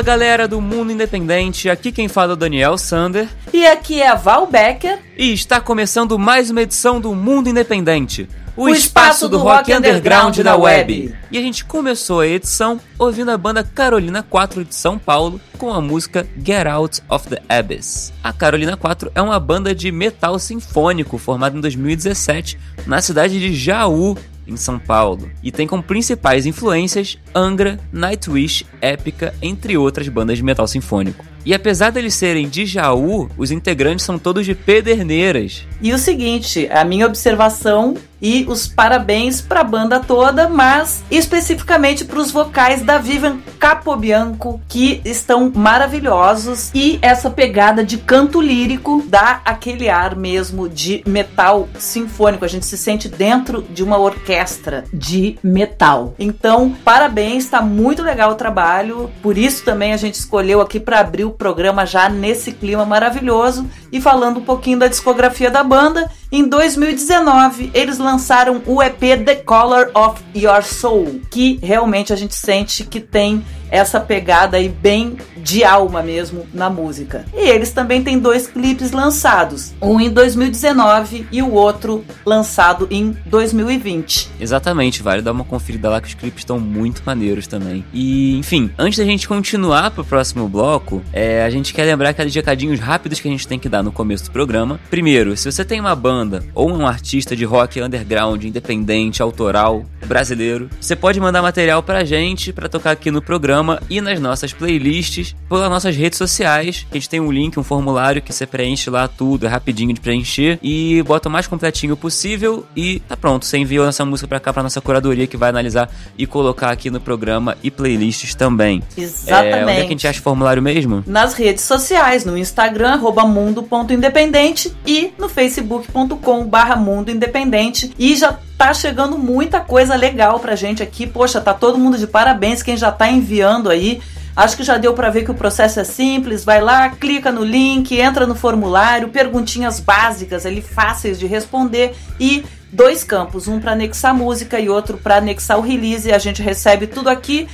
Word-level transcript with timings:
Fala 0.00 0.16
galera 0.16 0.48
do 0.48 0.62
Mundo 0.62 0.90
Independente, 0.90 1.68
aqui 1.68 1.92
quem 1.92 2.08
fala 2.08 2.32
é 2.32 2.34
o 2.34 2.36
Daniel 2.36 2.78
Sander. 2.78 3.28
E 3.52 3.66
aqui 3.66 4.00
é 4.00 4.08
a 4.08 4.14
Val 4.14 4.46
Becker. 4.46 4.98
E 5.14 5.30
está 5.30 5.60
começando 5.60 6.18
mais 6.18 6.48
uma 6.48 6.62
edição 6.62 6.98
do 6.98 7.14
Mundo 7.14 7.50
Independente, 7.50 8.26
o, 8.56 8.62
o 8.62 8.68
espaço, 8.70 8.86
espaço 8.86 9.28
do, 9.28 9.36
do 9.36 9.44
rock, 9.44 9.70
rock 9.70 9.74
underground, 9.74 10.28
underground 10.28 10.38
da 10.38 10.56
web. 10.56 11.02
web. 11.02 11.16
E 11.30 11.36
a 11.36 11.42
gente 11.42 11.66
começou 11.66 12.20
a 12.20 12.26
edição 12.26 12.80
ouvindo 12.98 13.30
a 13.30 13.36
banda 13.36 13.62
Carolina 13.62 14.22
4 14.22 14.64
de 14.64 14.74
São 14.74 14.98
Paulo 14.98 15.38
com 15.58 15.70
a 15.70 15.82
música 15.82 16.26
Get 16.42 16.66
Out 16.66 17.02
of 17.06 17.28
the 17.28 17.42
Abyss. 17.46 18.10
A 18.24 18.32
Carolina 18.32 18.78
4 18.78 19.12
é 19.14 19.20
uma 19.20 19.38
banda 19.38 19.74
de 19.74 19.92
metal 19.92 20.38
sinfônico 20.38 21.18
formada 21.18 21.58
em 21.58 21.60
2017 21.60 22.58
na 22.86 23.02
cidade 23.02 23.38
de 23.38 23.54
Jaú, 23.54 24.16
em 24.46 24.56
São 24.56 24.78
Paulo, 24.78 25.30
e 25.42 25.52
tem 25.52 25.66
como 25.66 25.82
principais 25.82 26.46
influências 26.46 27.18
Angra, 27.34 27.78
Nightwish, 27.92 28.66
Épica, 28.80 29.34
entre 29.40 29.76
outras 29.76 30.08
bandas 30.08 30.38
de 30.38 30.44
metal 30.44 30.66
sinfônico. 30.66 31.24
E 31.44 31.54
apesar 31.54 31.90
deles 31.90 32.14
serem 32.14 32.48
de 32.48 32.66
Jaú, 32.66 33.28
os 33.36 33.50
integrantes 33.50 34.04
são 34.04 34.18
todos 34.18 34.44
de 34.44 34.54
Pederneiras. 34.54 35.66
E 35.80 35.92
o 35.92 35.98
seguinte, 35.98 36.68
a 36.70 36.84
minha 36.84 37.06
observação 37.06 37.94
e 38.20 38.44
os 38.46 38.68
parabéns 38.68 39.40
para 39.40 39.60
a 39.60 39.64
banda 39.64 39.98
toda, 39.98 40.48
mas 40.48 41.02
especificamente 41.10 42.04
para 42.04 42.18
os 42.18 42.30
vocais 42.30 42.82
da 42.82 42.98
Vivian 42.98 43.38
Capobianco, 43.58 44.60
que 44.68 45.00
estão 45.04 45.50
maravilhosos 45.54 46.70
e 46.74 46.98
essa 47.00 47.30
pegada 47.30 47.82
de 47.82 47.96
canto 47.96 48.40
lírico 48.40 49.02
dá 49.06 49.40
aquele 49.44 49.88
ar 49.88 50.14
mesmo 50.14 50.68
de 50.68 51.02
metal 51.06 51.68
sinfônico. 51.78 52.44
A 52.44 52.48
gente 52.48 52.66
se 52.66 52.76
sente 52.76 53.08
dentro 53.08 53.62
de 53.62 53.82
uma 53.82 53.96
orquestra 53.96 54.84
de 54.92 55.38
metal. 55.42 56.14
Então, 56.18 56.76
parabéns, 56.84 57.19
está 57.36 57.60
muito 57.60 58.02
legal 58.02 58.30
o 58.30 58.34
trabalho. 58.34 59.10
Por 59.22 59.36
isso 59.36 59.64
também 59.64 59.92
a 59.92 59.96
gente 59.96 60.14
escolheu 60.14 60.60
aqui 60.60 60.78
para 60.78 61.00
abrir 61.00 61.24
o 61.24 61.30
programa 61.30 61.84
já 61.84 62.08
nesse 62.08 62.52
clima 62.52 62.84
maravilhoso 62.84 63.68
e 63.92 64.00
falando 64.00 64.38
um 64.38 64.44
pouquinho 64.44 64.78
da 64.78 64.88
discografia 64.88 65.50
da 65.50 65.62
banda. 65.62 66.10
Em 66.32 66.48
2019, 66.48 67.70
eles 67.74 67.98
lançaram 67.98 68.62
o 68.66 68.82
EP 68.82 69.00
The 69.24 69.36
Color 69.36 69.90
of 69.94 70.22
Your 70.34 70.62
Soul, 70.62 71.20
que 71.30 71.58
realmente 71.62 72.12
a 72.12 72.16
gente 72.16 72.34
sente 72.34 72.84
que 72.84 73.00
tem 73.00 73.44
essa 73.70 74.00
pegada 74.00 74.56
aí 74.56 74.68
bem 74.68 75.16
de 75.36 75.64
alma 75.64 76.02
mesmo 76.02 76.46
na 76.52 76.68
música. 76.68 77.24
E 77.34 77.48
eles 77.48 77.72
também 77.72 78.02
têm 78.02 78.18
dois 78.18 78.46
clipes 78.46 78.92
lançados, 78.92 79.72
um 79.80 80.00
em 80.00 80.10
2019 80.10 81.26
e 81.30 81.42
o 81.42 81.52
outro 81.52 82.04
lançado 82.24 82.86
em 82.90 83.16
2020. 83.26 84.30
Exatamente, 84.40 85.02
vale 85.02 85.22
dar 85.22 85.32
uma 85.32 85.44
conferida 85.44 85.88
lá 85.88 86.00
que 86.00 86.08
os 86.08 86.14
clipes 86.14 86.40
estão 86.40 86.58
muito 86.58 87.02
maneiros 87.04 87.46
também. 87.46 87.84
E, 87.92 88.36
enfim, 88.38 88.70
antes 88.78 88.98
da 88.98 89.04
gente 89.04 89.28
continuar 89.28 89.90
pro 89.90 90.04
próximo 90.04 90.48
bloco, 90.48 91.02
é, 91.12 91.44
a 91.44 91.50
gente 91.50 91.72
quer 91.72 91.84
lembrar 91.84 92.10
aqueles 92.10 92.34
recadinhos 92.34 92.80
rápidos 92.80 93.20
que 93.20 93.28
a 93.28 93.30
gente 93.30 93.46
tem 93.46 93.58
que 93.58 93.68
dar 93.68 93.82
no 93.82 93.92
começo 93.92 94.24
do 94.24 94.30
programa. 94.30 94.80
Primeiro, 94.90 95.36
se 95.36 95.50
você 95.50 95.64
tem 95.64 95.80
uma 95.80 95.94
banda 95.94 96.44
ou 96.54 96.70
um 96.70 96.86
artista 96.86 97.36
de 97.36 97.44
rock 97.44 97.80
underground, 97.80 98.44
independente, 98.44 99.22
autoral, 99.22 99.84
brasileiro, 100.06 100.68
você 100.80 100.96
pode 100.96 101.20
mandar 101.20 101.42
material 101.42 101.82
pra 101.82 102.04
gente 102.04 102.52
para 102.52 102.68
tocar 102.68 102.90
aqui 102.90 103.10
no 103.10 103.22
programa 103.22 103.59
programa 103.60 103.80
e 103.88 104.00
nas 104.00 104.18
nossas 104.18 104.52
playlists 104.52 105.36
pelas 105.48 105.68
nossas 105.68 105.94
redes 105.94 106.16
sociais. 106.16 106.86
A 106.90 106.94
gente 106.94 107.08
tem 107.08 107.20
um 107.20 107.30
link, 107.30 107.58
um 107.58 107.62
formulário 107.62 108.22
que 108.22 108.32
você 108.32 108.46
preenche 108.46 108.88
lá 108.88 109.06
tudo, 109.06 109.46
é 109.46 109.48
rapidinho 109.48 109.92
de 109.92 110.00
preencher 110.00 110.58
e 110.62 111.02
bota 111.02 111.28
o 111.28 111.32
mais 111.32 111.46
completinho 111.46 111.96
possível 111.96 112.64
e 112.74 113.00
tá 113.00 113.16
pronto. 113.16 113.44
Você 113.44 113.58
enviou 113.58 113.86
essa 113.86 114.04
música 114.04 114.26
pra 114.26 114.40
cá, 114.40 114.52
pra 114.52 114.62
nossa 114.62 114.80
curadoria 114.80 115.26
que 115.26 115.36
vai 115.36 115.50
analisar 115.50 115.90
e 116.16 116.26
colocar 116.26 116.70
aqui 116.70 116.90
no 116.90 117.00
programa 117.00 117.56
e 117.62 117.70
playlists 117.70 118.34
também. 118.34 118.82
Exatamente. 118.96 119.54
É, 119.54 119.62
onde 119.62 119.72
é 119.72 119.80
que 119.80 119.86
a 119.86 119.90
gente 119.90 120.08
acha 120.08 120.20
o 120.20 120.22
formulário 120.22 120.62
mesmo? 120.62 121.04
Nas 121.06 121.34
redes 121.34 121.64
sociais, 121.64 122.24
no 122.24 122.36
Instagram, 122.36 122.98
mundo.independente 123.26 124.72
e 124.86 125.12
no 125.18 125.28
facebook.com 125.28 126.46
barra 126.46 126.76
mundo 126.76 127.10
independente. 127.10 127.92
E 127.98 128.16
já 128.16 128.38
tá 128.60 128.74
chegando 128.74 129.16
muita 129.16 129.60
coisa 129.60 129.96
legal 129.96 130.38
pra 130.38 130.54
gente 130.54 130.82
aqui. 130.82 131.06
Poxa, 131.06 131.40
tá 131.40 131.54
todo 131.54 131.78
mundo 131.78 131.96
de 131.96 132.06
parabéns 132.06 132.62
quem 132.62 132.76
já 132.76 132.92
tá 132.92 133.08
enviando 133.08 133.70
aí. 133.70 134.02
Acho 134.36 134.54
que 134.54 134.62
já 134.62 134.76
deu 134.76 134.92
para 134.92 135.08
ver 135.08 135.24
que 135.24 135.30
o 135.30 135.34
processo 135.34 135.80
é 135.80 135.84
simples. 135.84 136.44
Vai 136.44 136.60
lá, 136.60 136.90
clica 136.90 137.32
no 137.32 137.42
link, 137.42 137.98
entra 137.98 138.26
no 138.26 138.34
formulário, 138.34 139.08
perguntinhas 139.08 139.80
básicas 139.80 140.44
ali 140.44 140.60
fáceis 140.60 141.18
de 141.18 141.26
responder 141.26 141.96
e 142.20 142.44
dois 142.70 143.02
campos, 143.02 143.48
um 143.48 143.58
para 143.58 143.72
anexar 143.72 144.14
música 144.14 144.60
e 144.60 144.68
outro 144.68 144.98
para 144.98 145.16
anexar 145.16 145.58
o 145.58 145.62
release. 145.62 146.12
A 146.12 146.18
gente 146.18 146.42
recebe 146.42 146.86
tudo 146.86 147.08
aqui 147.08 147.48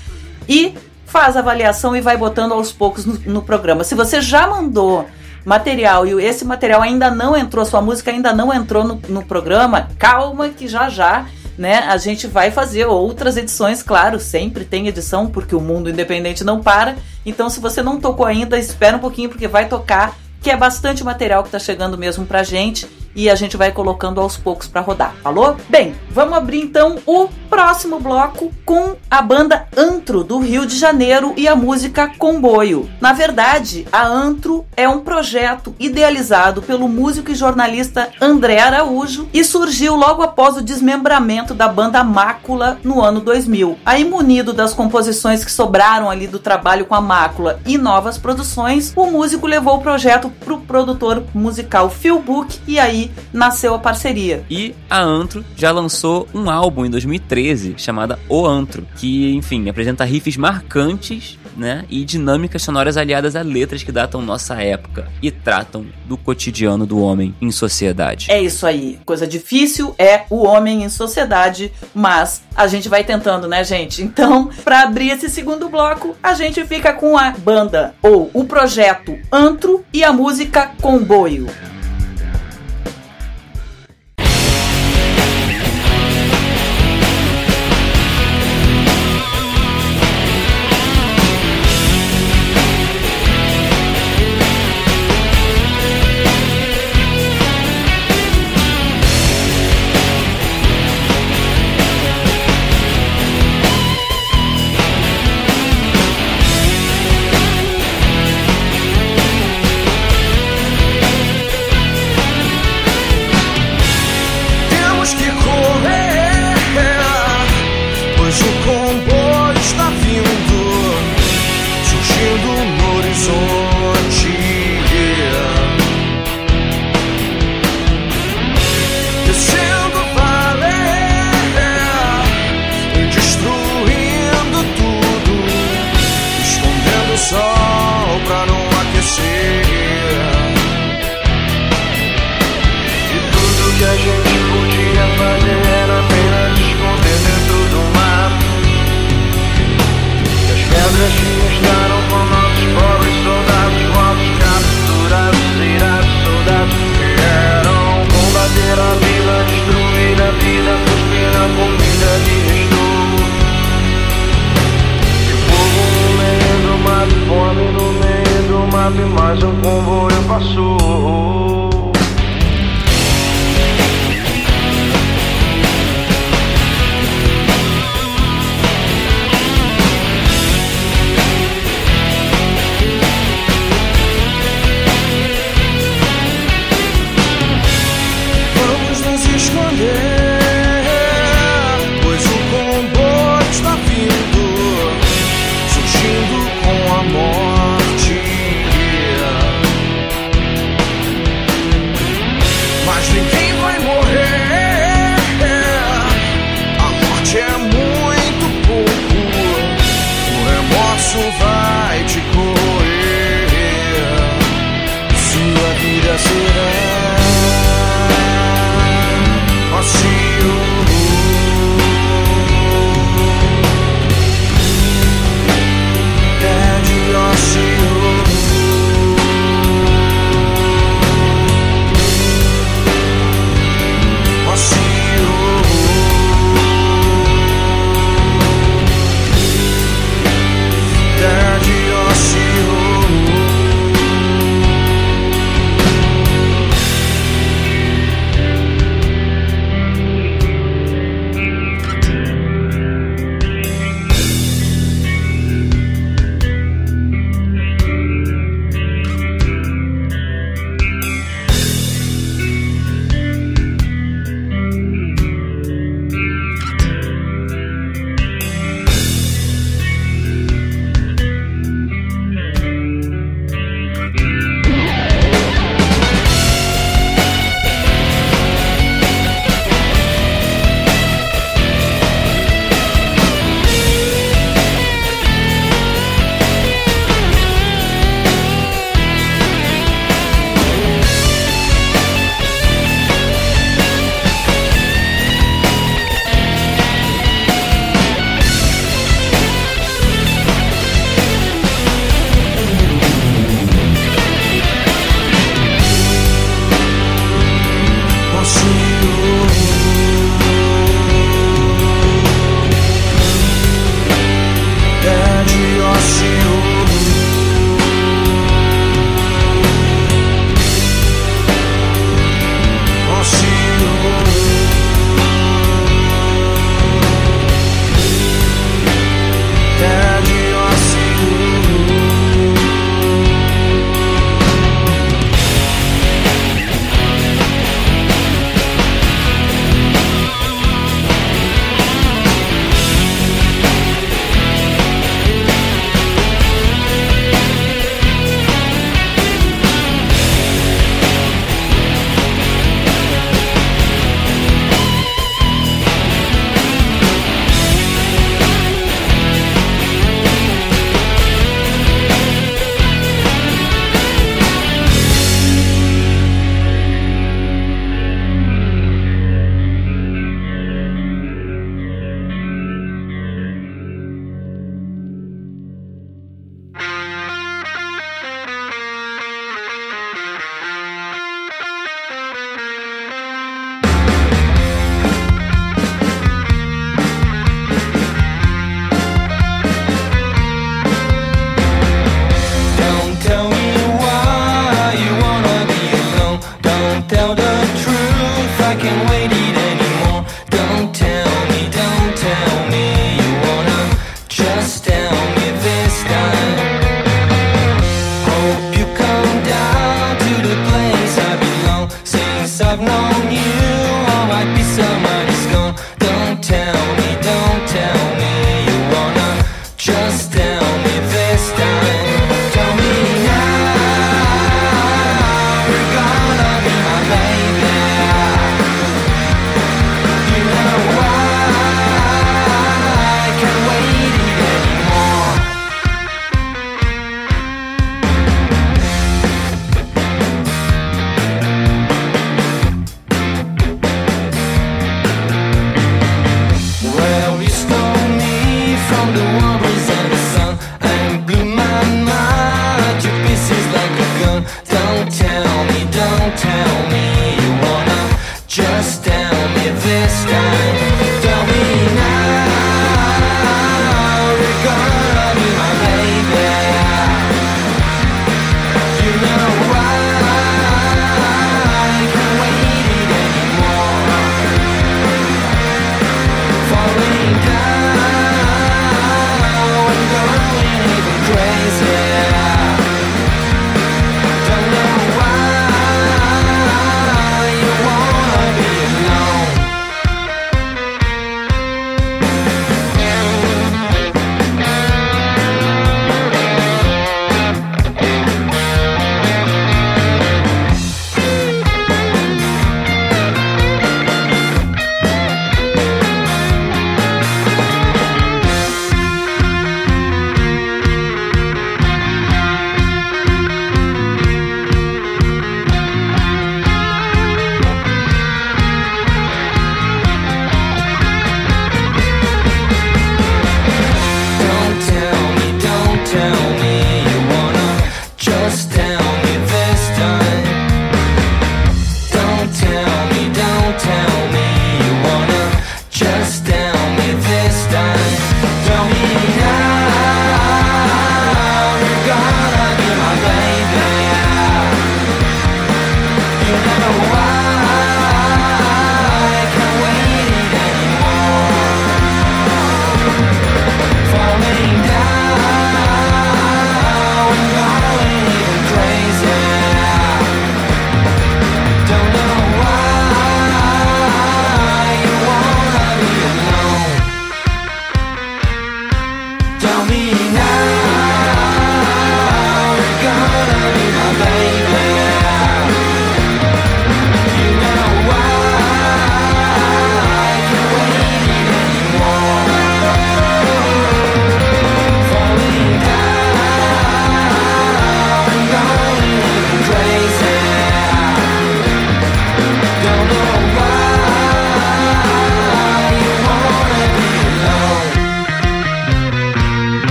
e 0.49 0.75
faz 1.05 1.37
a 1.37 1.39
avaliação 1.39 1.95
e 1.95 2.01
vai 2.01 2.17
botando 2.17 2.51
aos 2.51 2.73
poucos 2.73 3.07
no, 3.07 3.15
no 3.27 3.43
programa. 3.43 3.85
Se 3.85 3.95
você 3.95 4.21
já 4.21 4.49
mandou 4.49 5.07
material 5.47 6.07
e 6.07 6.23
esse 6.23 6.45
material 6.45 6.83
ainda 6.83 7.11
não 7.11 7.37
entrou, 7.37 7.65
sua 7.65 7.81
música 7.81 8.11
ainda 8.11 8.35
não 8.35 8.53
entrou 8.53 8.85
no, 8.85 9.01
no 9.09 9.25
programa, 9.25 9.89
calma 9.97 10.49
que 10.49 10.67
já 10.67 10.91
já 10.91 11.25
né? 11.57 11.79
A 11.79 11.97
gente 11.97 12.27
vai 12.27 12.51
fazer 12.51 12.85
outras 12.85 13.37
edições, 13.37 13.83
claro, 13.83 14.21
sempre 14.21 14.63
tem 14.63 14.89
edição, 14.89 15.27
porque 15.27 15.55
o 15.55 15.61
mundo 15.61 15.89
independente 15.89 16.45
não 16.45 16.61
para. 16.61 16.97
Então, 17.25 17.49
se 17.49 17.61
você 17.61 17.83
não 17.83 17.99
tocou 17.99 18.27
ainda, 18.27 18.59
espera 18.59 18.99
um 18.99 19.01
pouquinho, 19.01 19.31
porque 19.31 19.49
vai 19.49 19.67
tocar, 19.67 20.15
que 20.43 20.51
é 20.51 20.57
bastante 20.57 21.03
material 21.03 21.43
que 21.43 21.49
tá 21.49 21.59
chegando 21.59 21.97
mesmo 21.97 22.27
pra 22.27 22.43
gente 22.43 22.87
e 23.17 23.31
a 23.31 23.35
gente 23.35 23.57
vai 23.57 23.73
colocando 23.73 24.21
aos 24.21 24.37
poucos 24.37 24.69
para 24.69 24.83
rodar, 24.83 25.15
falou? 25.23 25.57
Bem, 25.69 25.95
vamos 26.11 26.37
abrir 26.37 26.61
então 26.61 26.99
o 27.07 27.29
próximo 27.49 27.99
bloco 27.99 28.53
com 28.65 28.97
a 29.11 29.23
banda 29.23 29.67
Antro 29.77 30.23
do 30.23 30.39
Rio 30.39 30.67
de 30.67 30.77
Janeiro 30.77 31.33
e 31.37 31.49
a 31.49 31.57
música 31.57 32.13
Comboio. 32.19 32.89
Na 33.01 33.15
verdade, 33.15 33.87
a 33.91 34.07
Antro 34.07 34.67
é 34.77 34.87
um 34.87 35.01
projeto 35.01 35.75
idealizado 35.79 36.61
pelo 36.61 36.89
músico 36.89 37.31
e 37.31 37.35
jornalista 37.35 38.11
André 38.21 38.61
Araújo 38.61 39.29
e 39.33 39.43
surgiu 39.43 39.97
logo 39.97 40.23
após 40.23 40.57
o 40.57 40.63
desmembramento 40.63 41.55
da 41.55 41.69
banda 41.69 42.05
Mácula 42.05 42.79
no 42.85 43.01
ano 43.01 43.21
2000. 43.21 43.79
Aí, 43.87 44.05
munido 44.05 44.53
das 44.53 44.75
composições 44.75 45.45
que 45.45 45.51
sobraram 45.51 46.11
ali 46.11 46.27
do 46.27 46.39
trabalho 46.39 46.85
com 46.85 46.95
a 46.95 47.01
Mácula 47.01 47.61
e 47.65 47.79
novas 47.79 48.19
produções, 48.19 48.93
o 48.95 49.07
músico 49.07 49.47
levou 49.47 49.77
o 49.77 49.83
projeto 49.83 50.31
pro 50.45 50.59
produtor 50.59 51.25
musical 51.33 51.89
Phil 51.89 52.21
Book 52.21 52.59
e 52.67 52.79
aí 52.79 53.06
nasceu 53.33 53.75
a 53.75 53.79
parceria. 53.79 54.45
E 54.51 54.75
a 54.89 55.01
Antro 55.01 55.45
já 55.57 55.71
lançou 55.71 56.29
um 56.35 56.51
álbum 56.51 56.85
em 56.85 56.91
2013 56.91 57.75
chamado 57.77 58.19
O 58.29 58.47
Antro, 58.47 58.87
que, 58.97 59.35
enfim, 59.35 59.69
apresenta 59.69 60.05
riffs 60.05 60.37
marcantes 60.37 61.39
né, 61.57 61.85
e 61.89 62.05
dinâmicas 62.05 62.63
sonoras 62.63 62.97
aliadas 62.97 63.35
a 63.35 63.43
letras 63.43 63.83
que 63.83 63.91
datam 63.91 64.21
nossa 64.21 64.61
época 64.63 65.09
e 65.23 65.31
tratam 65.31 65.87
do 66.05 66.17
cotidiano 66.17 66.87
do 66.87 67.01
homem 67.01 67.35
em 67.41 67.51
sociedade. 67.51 68.31
É 68.31 68.41
isso 68.41 68.67
aí. 68.67 68.99
Coisa 69.05 69.27
difícil 69.27 69.95
é 69.99 70.25
o 70.29 70.45
homem 70.45 70.85
em 70.85 70.89
sociedade, 70.89 71.73
mas 71.95 72.43
a 72.55 72.67
gente 72.67 72.89
vai 72.89 73.03
tentando, 73.03 73.49
né, 73.49 73.65
gente? 73.65 74.03
Então, 74.03 74.51
para 74.65 74.83
abrir 74.83 75.11
esse 75.11 75.29
segundo 75.29 75.69
bloco, 75.69 76.17
a 76.23 76.35
gente 76.35 76.65
fica 76.65 76.93
com 76.93 77.17
a 77.17 77.31
banda 77.31 77.95
ou 78.03 78.31
o 78.33 78.45
projeto 78.45 79.19
Antro 79.33 79.85
e 79.93 80.05
a 80.05 80.13
música 80.13 80.73
Comboio. 80.81 81.47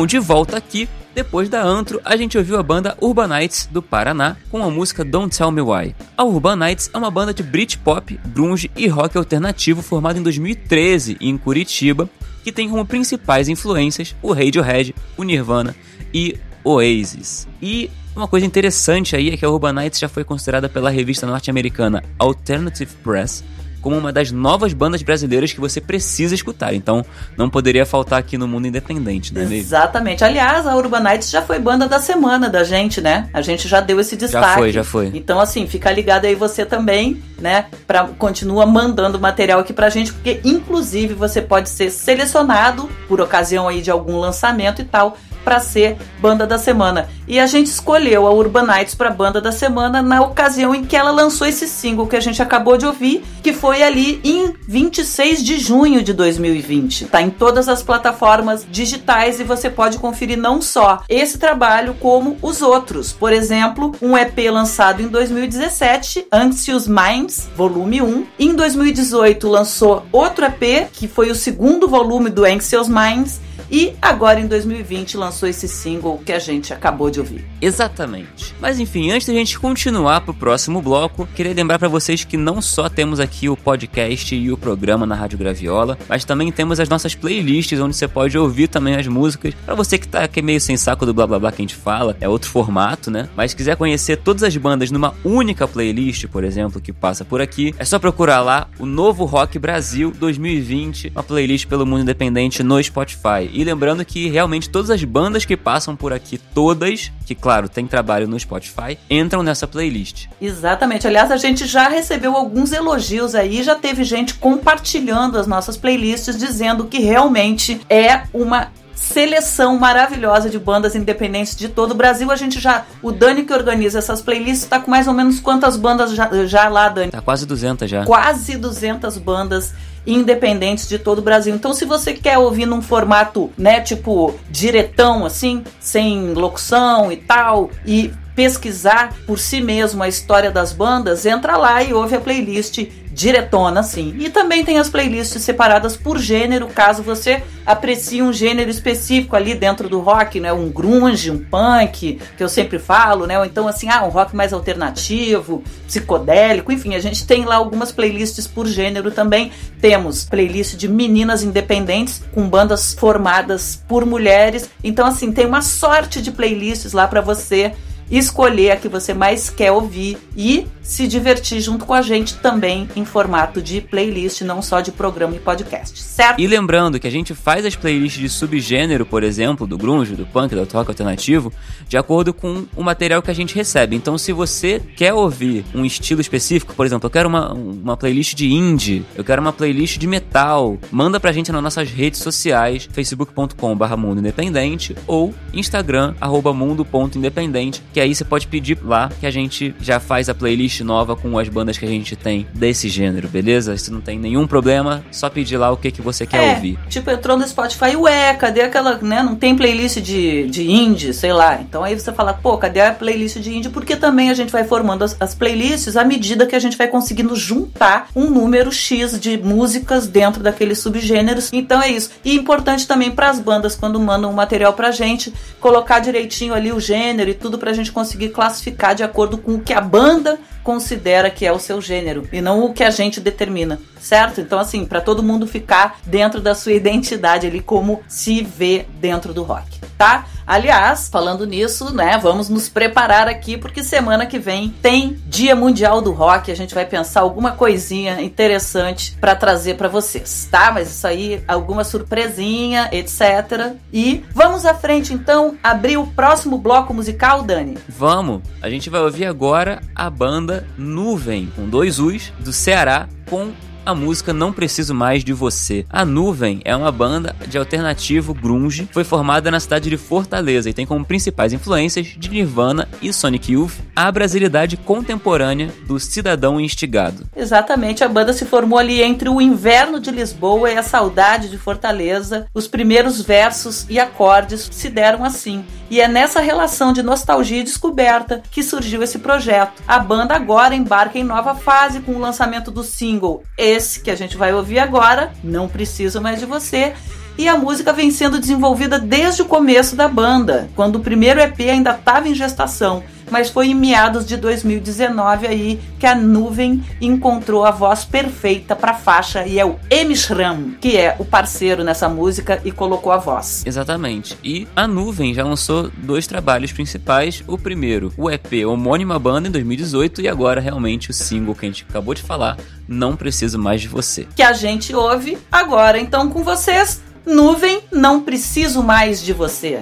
Bom, 0.00 0.06
de 0.06 0.18
volta 0.18 0.56
aqui, 0.56 0.88
depois 1.14 1.50
da 1.50 1.62
Antro, 1.62 2.00
a 2.06 2.16
gente 2.16 2.38
ouviu 2.38 2.58
a 2.58 2.62
banda 2.62 2.96
Urbanites 3.02 3.68
do 3.70 3.82
Paraná 3.82 4.34
com 4.50 4.64
a 4.64 4.70
música 4.70 5.04
Don't 5.04 5.36
Tell 5.36 5.50
Me 5.50 5.60
Why. 5.60 5.94
A 6.16 6.24
Urbanites 6.24 6.88
é 6.90 6.96
uma 6.96 7.10
banda 7.10 7.34
de 7.34 7.42
Britpop, 7.42 8.18
grunge 8.28 8.70
e 8.74 8.88
rock 8.88 9.18
alternativo 9.18 9.82
formada 9.82 10.18
em 10.18 10.22
2013 10.22 11.18
em 11.20 11.36
Curitiba, 11.36 12.08
que 12.42 12.50
tem 12.50 12.70
como 12.70 12.86
principais 12.86 13.46
influências 13.46 14.16
o 14.22 14.32
Radiohead, 14.32 14.94
o 15.18 15.22
Nirvana 15.22 15.76
e 16.14 16.34
Oasis. 16.64 17.46
E 17.60 17.90
uma 18.16 18.26
coisa 18.26 18.46
interessante 18.46 19.14
aí 19.14 19.28
é 19.28 19.36
que 19.36 19.44
a 19.44 19.50
Urbanites 19.50 20.00
já 20.00 20.08
foi 20.08 20.24
considerada 20.24 20.66
pela 20.66 20.88
revista 20.88 21.26
norte-americana 21.26 22.02
Alternative 22.18 22.90
Press 23.04 23.44
como 23.80 23.96
uma 23.96 24.12
das 24.12 24.30
novas 24.30 24.72
bandas 24.72 25.02
brasileiras 25.02 25.52
que 25.52 25.60
você 25.60 25.80
precisa 25.80 26.34
escutar. 26.34 26.74
Então, 26.74 27.04
não 27.36 27.48
poderia 27.48 27.84
faltar 27.86 28.18
aqui 28.18 28.36
no 28.36 28.46
mundo 28.46 28.66
independente, 28.66 29.34
né? 29.34 29.48
Exatamente. 29.56 30.24
Aliás, 30.24 30.66
a 30.66 30.76
Urbanites 30.76 31.30
já 31.30 31.42
foi 31.42 31.58
banda 31.58 31.88
da 31.88 31.98
semana 31.98 32.48
da 32.48 32.64
gente, 32.64 33.00
né? 33.00 33.28
A 33.32 33.42
gente 33.42 33.68
já 33.68 33.80
deu 33.80 33.98
esse 34.00 34.16
destaque. 34.16 34.46
Já 34.46 34.54
foi, 34.54 34.72
já 34.72 34.84
foi. 34.84 35.10
Então, 35.14 35.40
assim, 35.40 35.66
fica 35.66 35.90
ligado 35.90 36.24
aí 36.24 36.34
você 36.34 36.64
também, 36.64 37.22
né? 37.38 37.66
Pra, 37.86 38.04
continua 38.18 38.66
mandando 38.66 39.18
material 39.18 39.60
aqui 39.60 39.72
pra 39.72 39.90
gente, 39.90 40.12
porque 40.12 40.40
inclusive 40.44 41.14
você 41.14 41.40
pode 41.40 41.68
ser 41.68 41.90
selecionado 41.90 42.88
por 43.08 43.20
ocasião 43.20 43.68
aí 43.68 43.80
de 43.80 43.90
algum 43.90 44.18
lançamento 44.18 44.82
e 44.82 44.84
tal 44.84 45.16
para 45.44 45.60
ser 45.60 45.96
banda 46.20 46.46
da 46.46 46.58
semana. 46.58 47.08
E 47.26 47.38
a 47.38 47.46
gente 47.46 47.68
escolheu 47.68 48.26
a 48.26 48.32
Urbanites 48.32 48.94
para 48.94 49.10
banda 49.10 49.40
da 49.40 49.52
semana 49.52 50.02
na 50.02 50.20
ocasião 50.20 50.74
em 50.74 50.84
que 50.84 50.96
ela 50.96 51.10
lançou 51.10 51.46
esse 51.46 51.68
single 51.68 52.06
que 52.06 52.16
a 52.16 52.20
gente 52.20 52.42
acabou 52.42 52.76
de 52.76 52.86
ouvir, 52.86 53.22
que 53.42 53.52
foi 53.52 53.82
ali 53.82 54.20
em 54.24 54.52
26 54.66 55.42
de 55.42 55.58
junho 55.58 56.02
de 56.02 56.12
2020. 56.12 57.06
Tá 57.06 57.22
em 57.22 57.30
todas 57.30 57.68
as 57.68 57.82
plataformas 57.82 58.66
digitais 58.68 59.38
e 59.38 59.44
você 59.44 59.70
pode 59.70 59.98
conferir 59.98 60.36
não 60.36 60.60
só 60.60 61.02
esse 61.08 61.38
trabalho 61.38 61.94
como 62.00 62.36
os 62.42 62.62
outros. 62.62 63.12
Por 63.12 63.32
exemplo, 63.32 63.94
um 64.02 64.16
EP 64.16 64.50
lançado 64.50 65.00
em 65.00 65.08
2017, 65.08 66.26
Anxious 66.32 66.88
Minds, 66.88 67.48
volume 67.56 68.02
1. 68.02 68.26
Em 68.38 68.54
2018 68.54 69.48
lançou 69.48 70.04
outro 70.10 70.44
EP, 70.44 70.90
que 70.92 71.06
foi 71.06 71.30
o 71.30 71.34
segundo 71.34 71.86
volume 71.86 72.28
do 72.28 72.44
Anxious 72.44 72.88
Minds 72.88 73.40
e 73.70 73.94
agora 74.02 74.40
em 74.40 74.46
2020 74.46 75.16
lançou 75.16 75.48
esse 75.48 75.68
single 75.68 76.20
que 76.24 76.32
a 76.32 76.38
gente 76.38 76.72
acabou 76.72 77.10
de 77.10 77.20
ouvir. 77.20 77.44
Exatamente. 77.60 78.54
Mas 78.60 78.80
enfim, 78.80 79.10
antes 79.10 79.28
da 79.28 79.34
gente 79.34 79.58
continuar 79.58 80.22
pro 80.22 80.34
próximo 80.34 80.82
bloco, 80.82 81.26
queria 81.34 81.54
lembrar 81.54 81.78
para 81.78 81.88
vocês 81.88 82.24
que 82.24 82.36
não 82.36 82.60
só 82.60 82.88
temos 82.88 83.20
aqui 83.20 83.48
o 83.48 83.56
podcast 83.56 84.34
e 84.34 84.50
o 84.50 84.58
programa 84.58 85.06
na 85.06 85.14
Rádio 85.14 85.38
Graviola, 85.38 85.98
mas 86.08 86.24
também 86.24 86.50
temos 86.50 86.80
as 86.80 86.88
nossas 86.88 87.14
playlists 87.14 87.78
onde 87.80 87.94
você 87.94 88.08
pode 88.08 88.36
ouvir 88.36 88.68
também 88.68 88.96
as 88.96 89.06
músicas. 89.06 89.54
Para 89.64 89.74
você 89.74 89.98
que 89.98 90.08
tá 90.08 90.24
aqui 90.24 90.42
meio 90.42 90.60
sem 90.60 90.76
saco 90.76 91.06
do 91.06 91.14
blá 91.14 91.26
blá 91.26 91.38
blá 91.38 91.52
que 91.52 91.62
a 91.62 91.64
gente 91.64 91.76
fala, 91.76 92.16
é 92.20 92.28
outro 92.28 92.50
formato, 92.50 93.10
né? 93.10 93.28
Mas 93.36 93.54
quiser 93.54 93.76
conhecer 93.76 94.16
todas 94.16 94.42
as 94.42 94.56
bandas 94.56 94.90
numa 94.90 95.14
única 95.24 95.68
playlist, 95.68 96.26
por 96.26 96.44
exemplo, 96.44 96.80
que 96.80 96.92
passa 96.92 97.24
por 97.24 97.40
aqui, 97.40 97.74
é 97.78 97.84
só 97.84 97.98
procurar 97.98 98.40
lá 98.40 98.68
o 98.78 98.86
Novo 98.86 99.24
Rock 99.24 99.58
Brasil 99.58 100.12
2020, 100.18 101.12
uma 101.14 101.22
playlist 101.22 101.66
pelo 101.66 101.86
mundo 101.86 102.02
independente 102.02 102.62
no 102.62 102.82
Spotify. 102.82 103.48
E 103.60 103.64
lembrando 103.64 104.02
que 104.06 104.26
realmente 104.30 104.70
todas 104.70 104.88
as 104.88 105.04
bandas 105.04 105.44
que 105.44 105.54
passam 105.54 105.94
por 105.94 106.14
aqui, 106.14 106.38
todas, 106.38 107.12
que 107.26 107.34
claro, 107.34 107.68
tem 107.68 107.86
trabalho 107.86 108.26
no 108.26 108.40
Spotify, 108.40 108.96
entram 109.10 109.42
nessa 109.42 109.66
playlist. 109.66 110.28
Exatamente. 110.40 111.06
Aliás, 111.06 111.30
a 111.30 111.36
gente 111.36 111.66
já 111.66 111.86
recebeu 111.86 112.34
alguns 112.34 112.72
elogios 112.72 113.34
aí, 113.34 113.62
já 113.62 113.74
teve 113.74 114.02
gente 114.02 114.32
compartilhando 114.32 115.38
as 115.38 115.46
nossas 115.46 115.76
playlists 115.76 116.38
dizendo 116.38 116.86
que 116.86 117.00
realmente 117.00 117.82
é 117.90 118.22
uma 118.32 118.68
seleção 118.94 119.78
maravilhosa 119.78 120.48
de 120.48 120.58
bandas 120.58 120.94
independentes 120.94 121.54
de 121.54 121.68
todo 121.68 121.90
o 121.90 121.94
Brasil. 121.94 122.30
A 122.30 122.36
gente 122.36 122.58
já, 122.58 122.86
o 123.02 123.12
Dani 123.12 123.42
que 123.42 123.52
organiza 123.52 123.98
essas 123.98 124.22
playlists, 124.22 124.66
tá 124.66 124.80
com 124.80 124.90
mais 124.90 125.06
ou 125.06 125.12
menos 125.12 125.38
quantas 125.38 125.76
bandas 125.76 126.14
já, 126.14 126.46
já 126.46 126.66
lá, 126.70 126.88
Dani? 126.88 127.12
Tá 127.12 127.20
quase 127.20 127.44
200 127.44 127.90
já. 127.90 128.06
Quase 128.06 128.56
200 128.56 129.18
bandas 129.18 129.74
independentes 130.06 130.88
de 130.88 130.98
todo 130.98 131.18
o 131.18 131.22
Brasil. 131.22 131.54
Então, 131.54 131.72
se 131.72 131.84
você 131.84 132.12
quer 132.12 132.38
ouvir 132.38 132.66
num 132.66 132.82
formato, 132.82 133.50
né, 133.56 133.80
tipo 133.80 134.34
diretão 134.50 135.24
assim, 135.24 135.62
sem 135.78 136.32
locução 136.32 137.12
e 137.12 137.16
tal, 137.16 137.70
e 137.84 138.12
pesquisar 138.34 139.14
por 139.26 139.38
si 139.38 139.60
mesmo 139.60 140.02
a 140.02 140.08
história 140.08 140.50
das 140.50 140.72
bandas, 140.72 141.26
entra 141.26 141.56
lá 141.56 141.82
e 141.82 141.92
ouve 141.92 142.16
a 142.16 142.20
playlist 142.20 142.78
diretona, 143.20 143.80
assim. 143.80 144.14
E 144.18 144.30
também 144.30 144.64
tem 144.64 144.78
as 144.78 144.88
playlists 144.88 145.42
separadas 145.42 145.94
por 145.94 146.18
gênero, 146.18 146.68
caso 146.68 147.02
você 147.02 147.42
aprecie 147.66 148.22
um 148.22 148.32
gênero 148.32 148.70
específico 148.70 149.36
ali 149.36 149.54
dentro 149.54 149.90
do 149.90 150.00
rock, 150.00 150.40
né? 150.40 150.50
Um 150.52 150.70
grunge, 150.70 151.30
um 151.30 151.38
punk, 151.38 152.18
que 152.36 152.42
eu 152.42 152.48
sempre 152.48 152.78
falo, 152.78 153.26
né? 153.26 153.38
Ou 153.38 153.44
então 153.44 153.68
assim, 153.68 153.90
ah, 153.90 154.04
um 154.04 154.08
rock 154.08 154.34
mais 154.34 154.54
alternativo, 154.54 155.62
psicodélico, 155.86 156.72
enfim, 156.72 156.94
a 156.94 156.98
gente 156.98 157.26
tem 157.26 157.44
lá 157.44 157.56
algumas 157.56 157.92
playlists 157.92 158.46
por 158.46 158.66
gênero 158.66 159.10
também. 159.10 159.52
Temos 159.80 160.24
playlist 160.24 160.76
de 160.76 160.88
meninas 160.88 161.42
independentes 161.42 162.22
com 162.32 162.48
bandas 162.48 162.94
formadas 162.94 163.82
por 163.86 164.06
mulheres. 164.06 164.70
Então 164.82 165.06
assim, 165.06 165.30
tem 165.30 165.44
uma 165.44 165.60
sorte 165.60 166.22
de 166.22 166.30
playlists 166.30 166.94
lá 166.94 167.06
para 167.06 167.20
você 167.20 167.74
escolher 168.10 168.72
a 168.72 168.76
que 168.76 168.88
você 168.88 169.14
mais 169.14 169.48
quer 169.50 169.72
ouvir 169.72 170.18
e 170.36 170.66
se 170.82 171.06
divertir 171.06 171.60
junto 171.60 171.84
com 171.84 171.94
a 171.94 172.02
gente 172.02 172.34
também 172.38 172.88
em 172.96 173.04
formato 173.04 173.62
de 173.62 173.80
playlist, 173.80 174.40
não 174.40 174.60
só 174.60 174.80
de 174.80 174.90
programa 174.90 175.36
e 175.36 175.38
podcast, 175.38 176.02
certo? 176.02 176.40
E 176.40 176.46
lembrando 176.46 176.98
que 176.98 177.06
a 177.06 177.10
gente 177.10 177.32
faz 177.32 177.64
as 177.64 177.76
playlists 177.76 178.20
de 178.20 178.28
subgênero, 178.28 179.06
por 179.06 179.22
exemplo, 179.22 179.66
do 179.66 179.78
grunge, 179.78 180.16
do 180.16 180.26
punk, 180.26 180.54
do 180.54 180.64
rock 180.64 180.90
alternativo, 180.90 181.52
de 181.88 181.96
acordo 181.96 182.34
com 182.34 182.64
o 182.74 182.82
material 182.82 183.22
que 183.22 183.30
a 183.30 183.34
gente 183.34 183.54
recebe. 183.54 183.94
Então, 183.94 184.18
se 184.18 184.32
você 184.32 184.80
quer 184.96 185.14
ouvir 185.14 185.64
um 185.72 185.84
estilo 185.84 186.20
específico, 186.20 186.74
por 186.74 186.84
exemplo, 186.84 187.06
eu 187.06 187.10
quero 187.10 187.28
uma, 187.28 187.52
uma 187.52 187.96
playlist 187.96 188.34
de 188.34 188.52
indie, 188.52 189.04
eu 189.14 189.22
quero 189.22 189.40
uma 189.40 189.52
playlist 189.52 189.96
de 189.96 190.08
metal, 190.08 190.76
manda 190.90 191.20
pra 191.20 191.30
gente 191.30 191.52
nas 191.52 191.62
nossas 191.62 191.88
redes 191.88 192.20
sociais, 192.20 192.88
facebook.com.br 192.92 193.96
mundo 193.96 194.18
independente 194.18 194.96
ou 195.06 195.32
instagram, 195.52 196.14
arroba 196.20 196.52
mundo.independente, 196.52 197.82
que 197.92 197.99
aí 198.00 198.14
você 198.14 198.24
pode 198.24 198.46
pedir 198.46 198.78
lá 198.82 199.10
que 199.20 199.26
a 199.26 199.30
gente 199.30 199.74
já 199.80 200.00
faz 200.00 200.28
a 200.28 200.34
playlist 200.34 200.80
nova 200.80 201.16
com 201.16 201.38
as 201.38 201.48
bandas 201.48 201.78
que 201.78 201.84
a 201.84 201.88
gente 201.88 202.16
tem 202.16 202.46
desse 202.54 202.88
gênero, 202.88 203.28
beleza? 203.28 203.76
Se 203.76 203.90
não 203.90 204.00
tem 204.00 204.18
nenhum 204.18 204.46
problema, 204.46 205.04
só 205.10 205.28
pedir 205.28 205.56
lá 205.56 205.70
o 205.70 205.76
que, 205.76 205.90
que 205.90 206.02
você 206.02 206.26
quer 206.26 206.42
é, 206.42 206.54
ouvir. 206.54 206.78
Tipo, 206.88 207.10
entrou 207.10 207.36
no 207.36 207.46
Spotify, 207.46 207.96
ué, 207.96 208.34
cadê 208.34 208.62
aquela, 208.62 208.96
né? 208.98 209.22
Não 209.22 209.34
tem 209.34 209.56
playlist 209.56 209.98
de, 209.98 210.46
de 210.48 210.70
indie, 210.70 211.12
sei 211.12 211.32
lá. 211.32 211.60
Então 211.60 211.82
aí 211.84 211.98
você 211.98 212.12
fala, 212.12 212.32
pô, 212.32 212.56
cadê 212.58 212.80
a 212.80 212.92
playlist 212.92 213.38
de 213.38 213.54
indie? 213.54 213.68
Porque 213.68 213.96
também 213.96 214.30
a 214.30 214.34
gente 214.34 214.50
vai 214.50 214.64
formando 214.64 215.04
as, 215.04 215.16
as 215.20 215.34
playlists 215.34 215.96
à 215.96 216.04
medida 216.04 216.46
que 216.46 216.56
a 216.56 216.60
gente 216.60 216.76
vai 216.76 216.88
conseguindo 216.88 217.34
juntar 217.36 218.08
um 218.14 218.30
número 218.30 218.72
X 218.72 219.18
de 219.20 219.38
músicas 219.38 220.06
dentro 220.06 220.42
daqueles 220.42 220.78
subgêneros. 220.78 221.50
Então 221.52 221.82
é 221.82 221.90
isso. 221.90 222.10
E 222.24 222.34
importante 222.34 222.86
também 222.86 223.10
para 223.10 223.30
as 223.30 223.40
bandas, 223.40 223.74
quando 223.74 224.00
mandam 224.00 224.30
um 224.30 224.34
material 224.34 224.72
pra 224.72 224.90
gente, 224.90 225.32
colocar 225.60 226.00
direitinho 226.00 226.54
ali 226.54 226.72
o 226.72 226.80
gênero 226.80 227.30
e 227.30 227.34
tudo 227.34 227.58
pra 227.58 227.72
gente 227.72 227.89
conseguir 227.92 228.30
classificar 228.30 228.94
de 228.94 229.02
acordo 229.02 229.38
com 229.38 229.54
o 229.54 229.60
que 229.60 229.72
a 229.72 229.80
banda 229.80 230.38
considera 230.62 231.30
que 231.30 231.46
é 231.46 231.52
o 231.52 231.58
seu 231.58 231.80
gênero 231.80 232.28
e 232.32 232.40
não 232.40 232.64
o 232.64 232.72
que 232.72 232.84
a 232.84 232.90
gente 232.90 233.20
determina, 233.20 233.80
certo? 233.98 234.40
Então, 234.40 234.58
assim, 234.58 234.84
para 234.84 235.00
todo 235.00 235.22
mundo 235.22 235.46
ficar 235.46 235.98
dentro 236.04 236.40
da 236.40 236.54
sua 236.54 236.72
identidade 236.72 237.46
ali, 237.46 237.60
como 237.60 238.02
se 238.06 238.42
vê 238.42 238.86
dentro 239.00 239.32
do 239.32 239.42
rock, 239.42 239.80
tá? 239.96 240.26
Aliás, 240.50 241.08
falando 241.08 241.46
nisso, 241.46 241.94
né, 241.94 242.18
vamos 242.20 242.48
nos 242.48 242.68
preparar 242.68 243.28
aqui 243.28 243.56
porque 243.56 243.84
semana 243.84 244.26
que 244.26 244.36
vem 244.36 244.70
tem 244.82 245.16
Dia 245.28 245.54
Mundial 245.54 246.02
do 246.02 246.10
Rock. 246.10 246.50
A 246.50 246.56
gente 246.56 246.74
vai 246.74 246.84
pensar 246.84 247.20
alguma 247.20 247.52
coisinha 247.52 248.20
interessante 248.20 249.16
para 249.20 249.36
trazer 249.36 249.76
para 249.76 249.86
vocês, 249.86 250.48
tá? 250.50 250.72
Mas 250.72 250.90
isso 250.90 251.06
aí, 251.06 251.40
alguma 251.46 251.84
surpresinha, 251.84 252.88
etc. 252.90 253.76
E 253.92 254.24
vamos 254.34 254.66
à 254.66 254.74
frente 254.74 255.14
então, 255.14 255.56
abrir 255.62 255.98
o 255.98 256.06
próximo 256.08 256.58
bloco 256.58 256.92
musical, 256.92 257.44
Dani. 257.44 257.78
Vamos. 257.88 258.42
A 258.60 258.68
gente 258.68 258.90
vai 258.90 259.02
ouvir 259.02 259.26
agora 259.26 259.80
a 259.94 260.10
banda 260.10 260.66
Nuvem, 260.76 261.46
com 261.54 261.68
dois 261.68 262.00
U's, 262.00 262.32
do 262.40 262.52
Ceará, 262.52 263.08
com 263.28 263.52
a 263.84 263.94
música 263.94 264.32
Não 264.32 264.52
Preciso 264.52 264.94
Mais 264.94 265.24
de 265.24 265.32
Você. 265.32 265.84
A 265.88 266.04
Nuvem 266.04 266.60
é 266.64 266.74
uma 266.76 266.92
banda 266.92 267.34
de 267.46 267.58
alternativo 267.58 268.34
grunge, 268.34 268.88
foi 268.92 269.04
formada 269.04 269.50
na 269.50 269.60
cidade 269.60 269.88
de 269.88 269.96
Fortaleza 269.96 270.68
e 270.68 270.72
tem 270.72 270.86
como 270.86 271.04
principais 271.04 271.52
influências 271.52 272.06
de 272.06 272.28
Nirvana 272.28 272.88
e 273.00 273.12
Sonic 273.12 273.52
Youth 273.52 273.74
a 273.94 274.10
brasilidade 274.10 274.76
contemporânea 274.76 275.70
do 275.86 275.98
cidadão 275.98 276.60
instigado. 276.60 277.26
Exatamente, 277.36 278.02
a 278.02 278.08
banda 278.08 278.32
se 278.32 278.44
formou 278.44 278.78
ali 278.78 279.02
entre 279.02 279.28
o 279.28 279.40
inverno 279.40 280.00
de 280.00 280.10
Lisboa 280.10 280.70
e 280.70 280.76
a 280.76 280.82
saudade 280.82 281.48
de 281.48 281.58
Fortaleza. 281.58 282.46
Os 282.54 282.66
primeiros 282.66 283.20
versos 283.20 283.86
e 283.88 283.98
acordes 283.98 284.68
se 284.72 284.88
deram 284.88 285.24
assim. 285.24 285.64
E 285.90 286.00
é 286.00 286.06
nessa 286.06 286.40
relação 286.40 286.92
de 286.92 287.02
nostalgia 287.02 287.60
e 287.60 287.64
descoberta 287.64 288.42
que 288.50 288.62
surgiu 288.62 289.02
esse 289.02 289.18
projeto. 289.18 289.82
A 289.86 289.98
banda 289.98 290.34
agora 290.34 290.74
embarca 290.74 291.18
em 291.18 291.24
nova 291.24 291.54
fase 291.54 292.00
com 292.00 292.12
o 292.12 292.18
lançamento 292.18 292.70
do 292.70 292.82
single 292.82 293.42
esse 293.70 294.00
que 294.00 294.10
a 294.10 294.14
gente 294.16 294.36
vai 294.36 294.52
ouvir 294.52 294.78
agora, 294.78 295.32
Não 295.42 295.68
Preciso 295.68 296.20
Mais 296.20 296.38
de 296.40 296.46
Você. 296.46 296.94
E 297.38 297.48
a 297.48 297.56
música 297.56 297.92
vem 297.92 298.10
sendo 298.10 298.38
desenvolvida 298.38 298.98
desde 298.98 299.42
o 299.42 299.46
começo 299.46 299.96
da 299.96 300.08
banda, 300.08 300.68
quando 300.76 300.96
o 300.96 301.00
primeiro 301.00 301.40
EP 301.40 301.60
ainda 301.60 301.92
estava 301.92 302.28
em 302.28 302.34
gestação 302.34 303.02
mas 303.30 303.48
foi 303.48 303.68
em 303.68 303.74
meados 303.74 304.26
de 304.26 304.36
2019 304.36 305.46
aí 305.46 305.80
que 305.98 306.06
a 306.06 306.14
Nuvem 306.14 306.82
encontrou 307.00 307.64
a 307.64 307.70
voz 307.70 308.04
perfeita 308.04 308.74
para 308.74 308.92
a 308.92 308.94
faixa 308.94 309.46
e 309.46 309.58
é 309.58 309.64
o 309.64 309.78
Emishram, 309.88 310.72
que 310.80 310.96
é 310.96 311.16
o 311.18 311.24
parceiro 311.24 311.84
nessa 311.84 312.08
música 312.08 312.60
e 312.64 312.72
colocou 312.72 313.12
a 313.12 313.18
voz. 313.18 313.62
Exatamente. 313.64 314.36
E 314.42 314.66
a 314.74 314.86
Nuvem 314.86 315.32
já 315.32 315.44
lançou 315.44 315.90
dois 315.98 316.26
trabalhos 316.26 316.72
principais. 316.72 317.44
O 317.46 317.56
primeiro, 317.56 318.12
o 318.16 318.30
EP 318.30 318.66
Homônima 318.66 319.18
Banda 319.18 319.48
em 319.48 319.50
2018 319.50 320.22
e 320.22 320.28
agora 320.28 320.60
realmente 320.60 321.10
o 321.10 321.14
single 321.14 321.54
que 321.54 321.66
a 321.66 321.68
gente 321.68 321.86
acabou 321.88 322.14
de 322.14 322.22
falar, 322.22 322.56
Não 322.88 323.14
Preciso 323.16 323.58
Mais 323.58 323.80
de 323.80 323.88
Você. 323.88 324.26
Que 324.34 324.42
a 324.42 324.52
gente 324.52 324.94
ouve 324.94 325.38
agora 325.52 325.98
então 325.98 326.28
com 326.30 326.42
vocês. 326.42 327.09
Nuvem, 327.30 327.80
não 327.92 328.20
preciso 328.22 328.82
mais 328.82 329.22
de 329.22 329.32
você. 329.32 329.80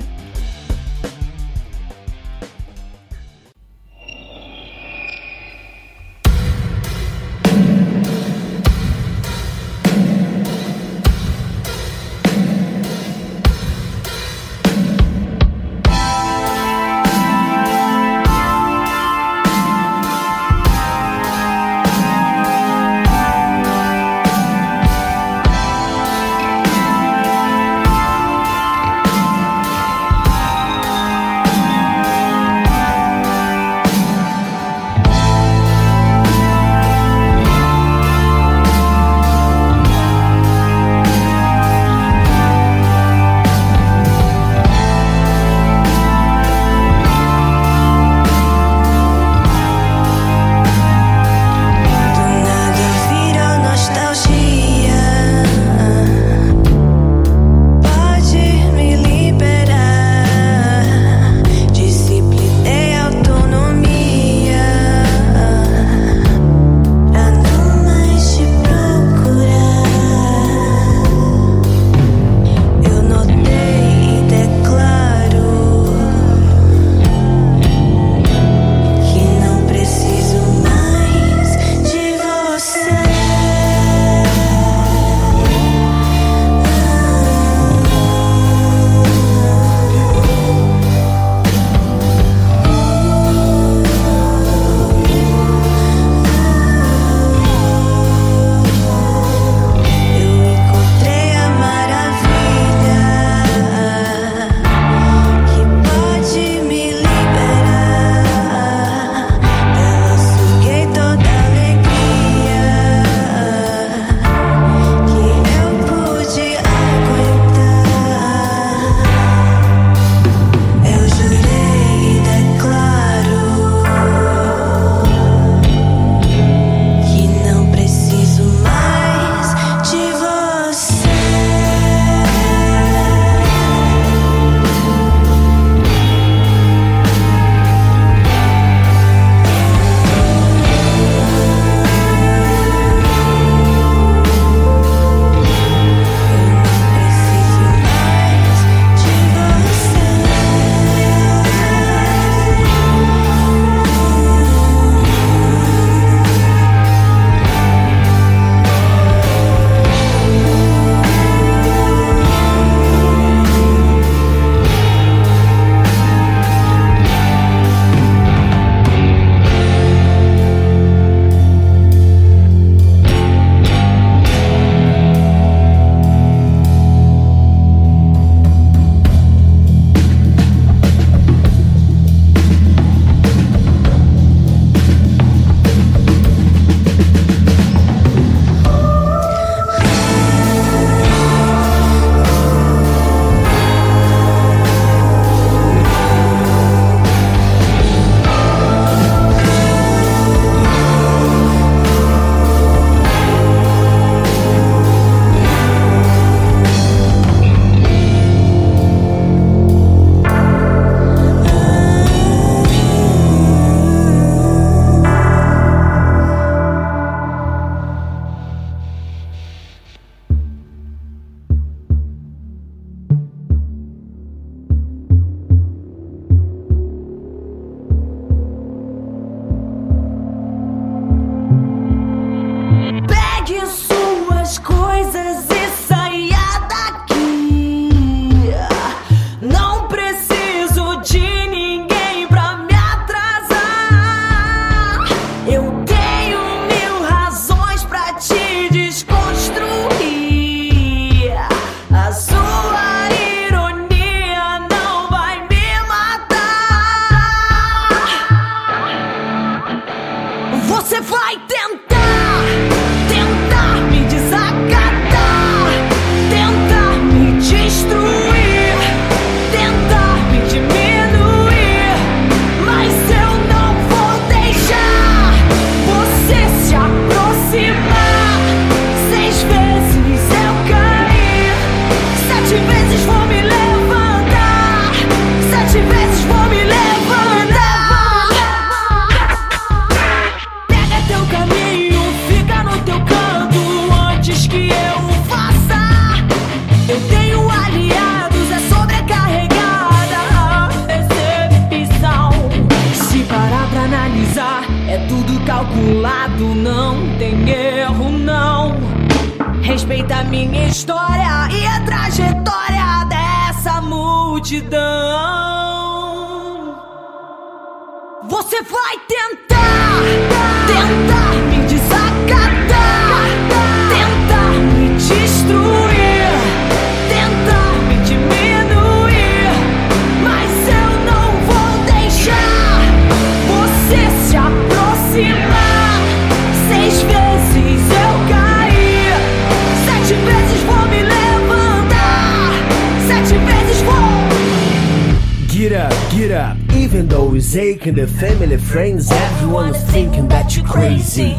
It's 347.97 348.13
aching, 348.23 348.39
the 348.39 348.39
family, 348.39 348.57
friends, 348.57 349.11
everyone's 349.11 349.83
thinking 349.91 350.29
that 350.29 350.57
you're 350.57 350.67
crazy. 350.67 351.37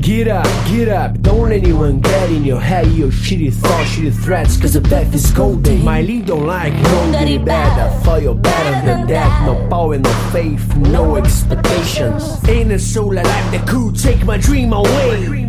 Get 0.00 0.26
up, 0.26 0.46
get 0.66 0.88
up. 0.88 1.20
Don't 1.20 1.48
let 1.48 1.62
anyone 1.62 2.00
get 2.00 2.30
in 2.30 2.44
your 2.44 2.60
head 2.60 2.88
your 2.88 3.10
shitty 3.10 3.52
thoughts, 3.52 3.90
shitty 3.90 4.12
threats, 4.24 4.56
cause 4.60 4.72
the 4.72 4.80
path 4.80 5.14
is 5.14 5.30
golden. 5.30 5.84
My 5.84 6.02
league 6.02 6.26
don't 6.26 6.46
like 6.46 6.72
no 6.72 7.12
dirty 7.12 7.38
bad. 7.38 7.78
I 7.78 7.90
thought 8.00 8.22
you're 8.22 8.34
better 8.34 8.86
than 8.86 9.06
that. 9.06 9.46
No 9.46 9.68
power, 9.68 9.98
no 9.98 10.12
faith, 10.32 10.76
no 10.76 11.16
expectations. 11.16 12.48
Ain't 12.48 12.72
a 12.72 12.78
soul 12.78 13.12
alive 13.12 13.52
that 13.52 13.66
could 13.68 13.96
take 13.96 14.24
my 14.24 14.38
dream 14.38 14.72
away. 14.72 15.46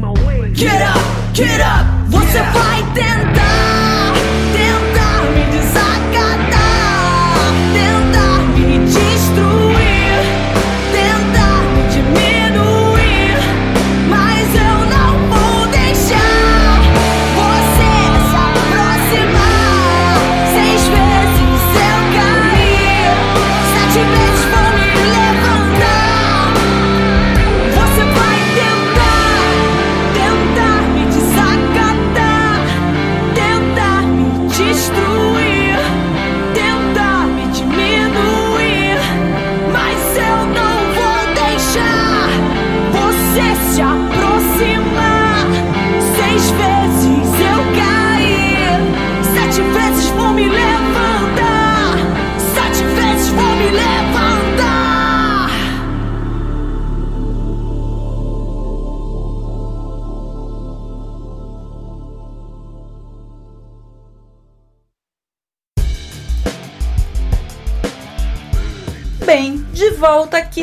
Get 0.53 0.81
up, 0.83 1.33
get 1.33 1.59
up, 1.61 2.13
what's 2.13 2.31
você 2.31 2.39
vai 2.39 2.93
tentar, 2.93 3.33
tentar 3.33 3.72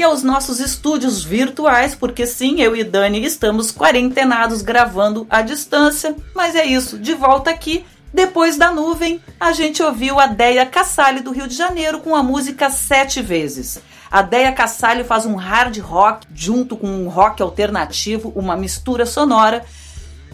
aos 0.03 0.23
nossos 0.23 0.61
estúdios 0.61 1.25
virtuais, 1.25 1.95
porque 1.95 2.27
sim, 2.27 2.61
eu 2.61 2.77
e 2.77 2.85
Dani 2.85 3.25
estamos 3.25 3.73
quarentenados 3.73 4.63
gravando 4.63 5.27
à 5.31 5.43
distância, 5.43 6.17
mas 6.35 6.55
é 6.55 6.65
isso, 6.65 6.99
de 6.99 7.15
volta 7.15 7.51
aqui. 7.51 7.85
Depois 8.13 8.57
da 8.57 8.73
nuvem, 8.73 9.21
a 9.39 9.53
gente 9.53 9.83
ouviu 9.83 10.19
a 10.19 10.27
Deia 10.27 10.67
Cassalli 10.67 11.21
do 11.21 11.31
Rio 11.31 11.47
de 11.47 11.55
Janeiro 11.55 12.01
com 12.01 12.17
a 12.17 12.23
música 12.23 12.69
Sete 12.69 13.23
Vezes. 13.23 13.81
A 14.11 14.23
Deia 14.23 14.51
Cassalli 14.53 15.05
faz 15.05 15.25
um 15.25 15.37
hard 15.37 15.79
rock 15.79 16.27
junto 16.35 16.77
com 16.77 16.89
um 16.89 17.09
rock 17.09 17.41
alternativo, 17.41 18.33
uma 18.35 18.57
mistura 18.57 19.07
sonora, 19.07 19.65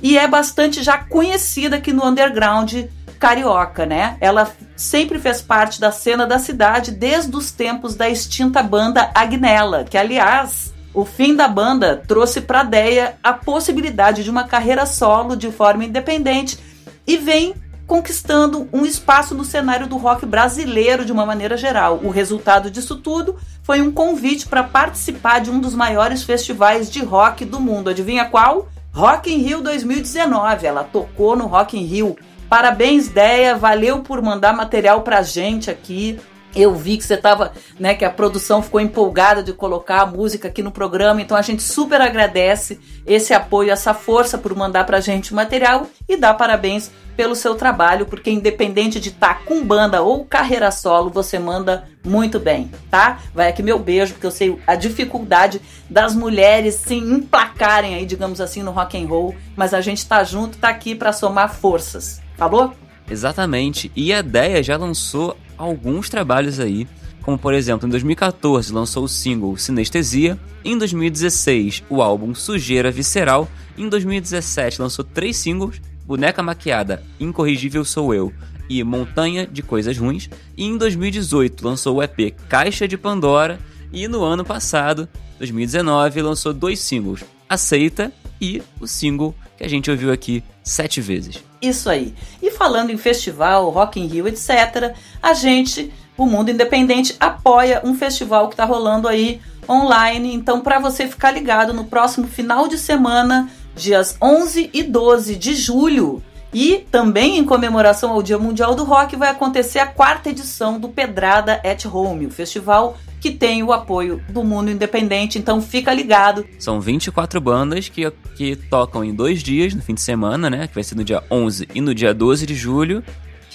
e 0.02 0.16
é 0.16 0.26
bastante 0.26 0.82
já 0.82 0.98
conhecida 0.98 1.76
aqui 1.76 1.92
no 1.92 2.04
underground 2.06 2.72
carioca, 3.18 3.84
né? 3.84 4.16
Ela 4.20 4.50
sempre 4.76 5.18
fez 5.18 5.42
parte 5.42 5.80
da 5.80 5.90
cena 5.90 6.26
da 6.26 6.38
cidade 6.38 6.90
desde 6.90 7.34
os 7.34 7.50
tempos 7.50 7.94
da 7.94 8.08
extinta 8.08 8.62
banda 8.62 9.10
Agnella, 9.14 9.84
que 9.84 9.98
aliás, 9.98 10.74
o 10.94 11.04
fim 11.04 11.34
da 11.34 11.48
banda 11.48 12.02
trouxe 12.06 12.40
para 12.40 12.62
Deia 12.62 13.16
a 13.22 13.32
possibilidade 13.32 14.24
de 14.24 14.30
uma 14.30 14.44
carreira 14.44 14.86
solo 14.86 15.36
de 15.36 15.50
forma 15.50 15.84
independente 15.84 16.58
e 17.06 17.16
vem 17.16 17.54
conquistando 17.86 18.68
um 18.72 18.84
espaço 18.84 19.34
no 19.34 19.44
cenário 19.44 19.86
do 19.86 19.96
rock 19.96 20.26
brasileiro 20.26 21.04
de 21.04 21.12
uma 21.12 21.24
maneira 21.24 21.56
geral. 21.56 22.00
O 22.02 22.10
resultado 22.10 22.70
disso 22.70 22.96
tudo 22.96 23.36
foi 23.62 23.80
um 23.80 23.92
convite 23.92 24.46
para 24.46 24.64
participar 24.64 25.40
de 25.40 25.50
um 25.50 25.60
dos 25.60 25.74
maiores 25.74 26.22
festivais 26.24 26.90
de 26.90 27.02
rock 27.04 27.44
do 27.44 27.60
mundo. 27.60 27.90
Adivinha 27.90 28.24
qual? 28.24 28.68
Rock 28.92 29.32
in 29.32 29.38
Rio 29.38 29.60
2019. 29.60 30.66
Ela 30.66 30.82
tocou 30.82 31.36
no 31.36 31.46
Rock 31.46 31.78
in 31.78 31.84
Rio. 31.84 32.16
Parabéns, 32.48 33.08
Deia. 33.08 33.56
Valeu 33.56 34.00
por 34.00 34.22
mandar 34.22 34.52
material 34.52 35.02
pra 35.02 35.22
gente 35.22 35.70
aqui. 35.70 36.18
Eu 36.54 36.74
vi 36.74 36.96
que 36.96 37.04
você 37.04 37.14
estava, 37.14 37.52
né, 37.78 37.94
que 37.94 38.04
a 38.04 38.10
produção 38.10 38.62
ficou 38.62 38.80
empolgada 38.80 39.42
de 39.42 39.52
colocar 39.52 40.00
a 40.00 40.06
música 40.06 40.48
aqui 40.48 40.62
no 40.62 40.70
programa, 40.70 41.20
então 41.20 41.36
a 41.36 41.42
gente 41.42 41.62
super 41.62 42.00
agradece 42.00 42.80
esse 43.06 43.34
apoio, 43.34 43.70
essa 43.70 43.92
força 43.92 44.38
por 44.38 44.56
mandar 44.56 44.84
pra 44.84 44.98
gente 44.98 45.32
o 45.32 45.36
material 45.36 45.86
e 46.08 46.16
dá 46.16 46.32
parabéns 46.32 46.90
pelo 47.14 47.34
seu 47.34 47.54
trabalho, 47.56 48.06
porque 48.06 48.30
independente 48.30 48.98
de 48.98 49.10
estar 49.10 49.44
com 49.44 49.62
banda 49.62 50.00
ou 50.00 50.24
carreira 50.24 50.70
solo, 50.70 51.10
você 51.10 51.38
manda 51.38 51.84
muito 52.02 52.40
bem, 52.40 52.70
tá? 52.90 53.18
Vai 53.34 53.48
aqui 53.48 53.62
meu 53.62 53.78
beijo, 53.78 54.14
porque 54.14 54.26
eu 54.26 54.30
sei 54.30 54.58
a 54.66 54.74
dificuldade 54.74 55.60
das 55.90 56.14
mulheres 56.14 56.76
se 56.76 56.94
emplacarem 56.94 57.96
aí, 57.96 58.06
digamos 58.06 58.40
assim, 58.40 58.62
no 58.62 58.70
rock 58.70 58.96
and 58.96 59.06
roll, 59.06 59.34
mas 59.54 59.74
a 59.74 59.82
gente 59.82 60.06
tá 60.06 60.24
junto, 60.24 60.56
tá 60.56 60.70
aqui 60.70 60.94
para 60.94 61.12
somar 61.12 61.54
forças. 61.54 62.24
Falou? 62.36 62.72
Exatamente. 63.10 63.90
E 63.94 64.12
a 64.12 64.22
Deia 64.22 64.62
já 64.62 64.76
lançou 64.76 65.36
alguns 65.56 66.08
trabalhos 66.08 66.60
aí, 66.60 66.86
como 67.22 67.38
por 67.38 67.54
exemplo, 67.54 67.86
em 67.86 67.90
2014 67.90 68.72
lançou 68.72 69.04
o 69.04 69.08
single 69.08 69.56
Sinestesia, 69.56 70.38
em 70.64 70.76
2016 70.76 71.82
o 71.88 72.02
álbum 72.02 72.34
Sujeira 72.34 72.90
Visceral, 72.90 73.48
em 73.76 73.88
2017 73.88 74.80
lançou 74.80 75.04
três 75.04 75.36
singles 75.36 75.80
Boneca 76.06 76.42
Maquiada, 76.42 77.02
Incorrigível 77.18 77.84
Sou 77.84 78.14
Eu 78.14 78.32
e 78.68 78.82
Montanha 78.84 79.46
de 79.46 79.62
Coisas 79.62 79.98
Ruins. 79.98 80.30
E 80.56 80.64
em 80.64 80.76
2018 80.76 81.66
lançou 81.66 81.96
o 81.96 82.02
EP 82.02 82.34
Caixa 82.48 82.86
de 82.86 82.96
Pandora. 82.96 83.58
E 83.92 84.08
no 84.08 84.22
ano 84.22 84.44
passado, 84.44 85.08
2019, 85.38 86.22
lançou 86.22 86.52
dois 86.52 86.80
singles, 86.80 87.24
Aceita 87.48 88.12
e 88.40 88.62
o 88.80 88.86
single 88.86 89.34
que 89.56 89.64
a 89.64 89.68
gente 89.68 89.90
ouviu 89.90 90.12
aqui 90.12 90.42
sete 90.62 91.00
vezes. 91.00 91.42
Isso 91.60 91.88
aí. 91.88 92.14
E 92.42 92.50
falando 92.50 92.90
em 92.90 92.96
festival, 92.96 93.70
Rock 93.70 94.00
in 94.00 94.06
Rio, 94.06 94.28
etc., 94.28 94.94
a 95.22 95.32
gente, 95.34 95.92
o 96.16 96.26
Mundo 96.26 96.50
Independente, 96.50 97.16
apoia 97.18 97.80
um 97.84 97.94
festival 97.94 98.48
que 98.48 98.54
está 98.54 98.64
rolando 98.64 99.08
aí 99.08 99.40
online. 99.68 100.34
Então, 100.34 100.60
para 100.60 100.78
você 100.78 101.06
ficar 101.08 101.30
ligado, 101.30 101.72
no 101.72 101.84
próximo 101.84 102.26
final 102.26 102.68
de 102.68 102.78
semana, 102.78 103.50
dias 103.74 104.16
11 104.22 104.70
e 104.72 104.82
12 104.82 105.36
de 105.36 105.54
julho, 105.54 106.22
e 106.52 106.86
também 106.90 107.38
em 107.38 107.44
comemoração 107.44 108.10
ao 108.10 108.22
Dia 108.22 108.38
Mundial 108.38 108.74
do 108.74 108.84
Rock, 108.84 109.16
vai 109.16 109.30
acontecer 109.30 109.78
a 109.78 109.86
quarta 109.86 110.30
edição 110.30 110.78
do 110.78 110.88
Pedrada 110.88 111.60
at 111.64 111.84
Home, 111.86 112.26
o 112.26 112.30
festival 112.30 112.96
que 113.20 113.30
tem 113.30 113.62
o 113.62 113.72
apoio 113.72 114.22
do 114.28 114.44
mundo 114.44 114.70
independente, 114.70 115.38
então 115.38 115.60
fica 115.60 115.92
ligado. 115.92 116.46
São 116.58 116.80
24 116.80 117.40
bandas 117.40 117.88
que, 117.88 118.08
que 118.36 118.54
tocam 118.54 119.02
em 119.02 119.14
dois 119.14 119.42
dias, 119.42 119.74
no 119.74 119.82
fim 119.82 119.94
de 119.94 120.00
semana, 120.00 120.48
né? 120.48 120.68
Que 120.68 120.74
vai 120.74 120.84
ser 120.84 120.94
no 120.94 121.02
dia 121.02 121.22
11 121.30 121.68
e 121.74 121.80
no 121.80 121.94
dia 121.94 122.14
12 122.14 122.46
de 122.46 122.54
julho. 122.54 123.02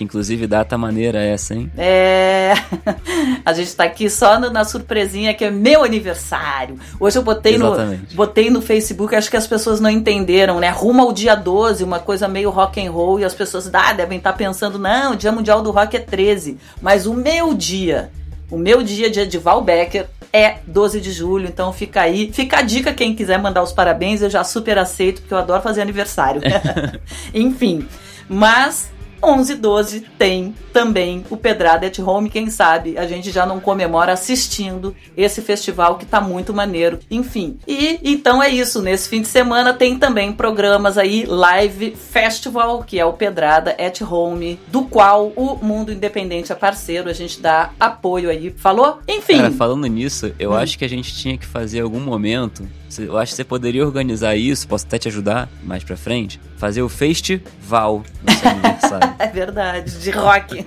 Que 0.01 0.05
inclusive 0.05 0.47
data 0.47 0.79
maneira 0.79 1.21
essa, 1.21 1.53
hein? 1.53 1.71
É. 1.77 2.53
A 3.45 3.53
gente 3.53 3.75
tá 3.75 3.83
aqui 3.83 4.09
só 4.09 4.39
no- 4.39 4.49
na 4.49 4.65
surpresinha 4.65 5.31
que 5.31 5.45
é 5.45 5.51
meu 5.51 5.83
aniversário. 5.83 6.79
Hoje 6.99 7.19
eu 7.19 7.21
botei 7.21 7.55
no, 7.55 7.71
botei 8.15 8.49
no 8.49 8.63
Facebook, 8.63 9.15
acho 9.15 9.29
que 9.29 9.37
as 9.37 9.45
pessoas 9.45 9.79
não 9.79 9.91
entenderam, 9.91 10.59
né? 10.59 10.71
Rumo 10.71 11.03
ao 11.03 11.13
dia 11.13 11.35
12, 11.35 11.83
uma 11.83 11.99
coisa 11.99 12.27
meio 12.27 12.49
rock 12.49 12.83
and 12.83 12.89
roll, 12.91 13.19
e 13.19 13.23
as 13.23 13.35
pessoas 13.35 13.69
ah, 13.71 13.93
devem 13.93 14.17
estar 14.17 14.33
pensando, 14.33 14.79
não, 14.79 15.13
o 15.13 15.15
Dia 15.15 15.31
Mundial 15.31 15.61
do 15.61 15.69
Rock 15.69 15.95
é 15.95 15.99
13. 15.99 16.57
Mas 16.81 17.05
o 17.05 17.13
meu 17.13 17.53
dia, 17.53 18.09
o 18.49 18.57
meu 18.57 18.81
dia, 18.81 19.07
dia 19.07 19.27
de 19.27 19.37
Val 19.37 19.61
Becker, 19.61 20.07
é 20.33 20.57
12 20.65 20.99
de 20.99 21.11
julho, 21.11 21.47
então 21.47 21.71
fica 21.71 22.01
aí. 22.01 22.31
Fica 22.33 22.57
a 22.57 22.61
dica, 22.63 22.91
quem 22.91 23.13
quiser 23.13 23.37
mandar 23.37 23.61
os 23.61 23.71
parabéns, 23.71 24.23
eu 24.23 24.31
já 24.31 24.43
super 24.43 24.79
aceito, 24.79 25.21
porque 25.21 25.33
eu 25.35 25.37
adoro 25.37 25.61
fazer 25.61 25.83
aniversário. 25.83 26.41
Enfim, 27.35 27.87
mas 28.27 28.89
11 29.23 29.53
e 29.53 29.55
12 29.55 29.99
tem 30.17 30.55
também 30.73 31.23
o 31.29 31.37
Pedrada 31.37 31.87
at 31.87 31.99
Home, 31.99 32.29
quem 32.29 32.49
sabe 32.49 32.97
a 32.97 33.05
gente 33.05 33.31
já 33.31 33.45
não 33.45 33.59
comemora 33.59 34.13
assistindo 34.13 34.95
esse 35.15 35.41
festival 35.41 35.97
que 35.97 36.05
tá 36.05 36.21
muito 36.21 36.53
maneiro. 36.53 36.99
Enfim, 37.09 37.57
e 37.67 37.99
então 38.03 38.41
é 38.41 38.49
isso, 38.49 38.81
nesse 38.81 39.09
fim 39.09 39.21
de 39.21 39.27
semana 39.27 39.73
tem 39.73 39.97
também 39.97 40.31
programas 40.31 40.97
aí, 40.97 41.25
Live 41.25 41.95
Festival, 41.95 42.83
que 42.83 42.99
é 42.99 43.05
o 43.05 43.13
Pedrada 43.13 43.75
at 43.79 44.01
Home, 44.01 44.59
do 44.67 44.83
qual 44.83 45.27
o 45.35 45.57
Mundo 45.61 45.91
Independente 45.91 46.51
é 46.51 46.55
parceiro, 46.55 47.09
a 47.09 47.13
gente 47.13 47.39
dá 47.41 47.71
apoio 47.79 48.29
aí. 48.29 48.51
Falou? 48.51 48.99
Enfim, 49.07 49.37
Cara, 49.37 49.51
falando 49.51 49.85
nisso, 49.87 50.27
Hum. 50.27 50.33
eu 50.39 50.53
acho 50.53 50.77
que 50.77 50.85
a 50.85 50.89
gente 50.89 51.13
tinha 51.15 51.37
que 51.37 51.45
fazer 51.45 51.81
algum 51.81 51.99
momento. 51.99 52.67
Eu 52.99 53.17
acho 53.17 53.31
que 53.31 53.35
você 53.37 53.43
poderia 53.43 53.85
organizar 53.85 54.35
isso, 54.35 54.67
posso 54.67 54.85
até 54.85 54.97
te 54.97 55.07
ajudar 55.07 55.47
mais 55.63 55.83
pra 55.83 55.95
frente. 55.97 56.39
Fazer 56.57 56.81
o 56.81 56.89
festival 56.89 58.03
no 58.23 58.31
seu 58.33 58.49
aniversário. 58.49 59.11
É 59.21 59.27
verdade, 59.27 59.99
de 59.99 60.11
rock. 60.11 60.65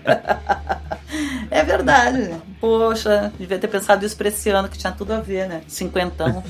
é 1.51 1.63
verdade. 1.65 2.35
Poxa, 2.61 3.33
devia 3.39 3.59
ter 3.59 3.69
pensado 3.69 4.05
isso 4.07 4.17
pra 4.17 4.29
esse 4.29 4.49
ano, 4.49 4.69
que 4.69 4.79
tinha 4.79 4.93
tudo 4.93 5.13
a 5.13 5.21
ver, 5.21 5.49
né? 5.49 5.61
Cinquentão. 5.69 6.43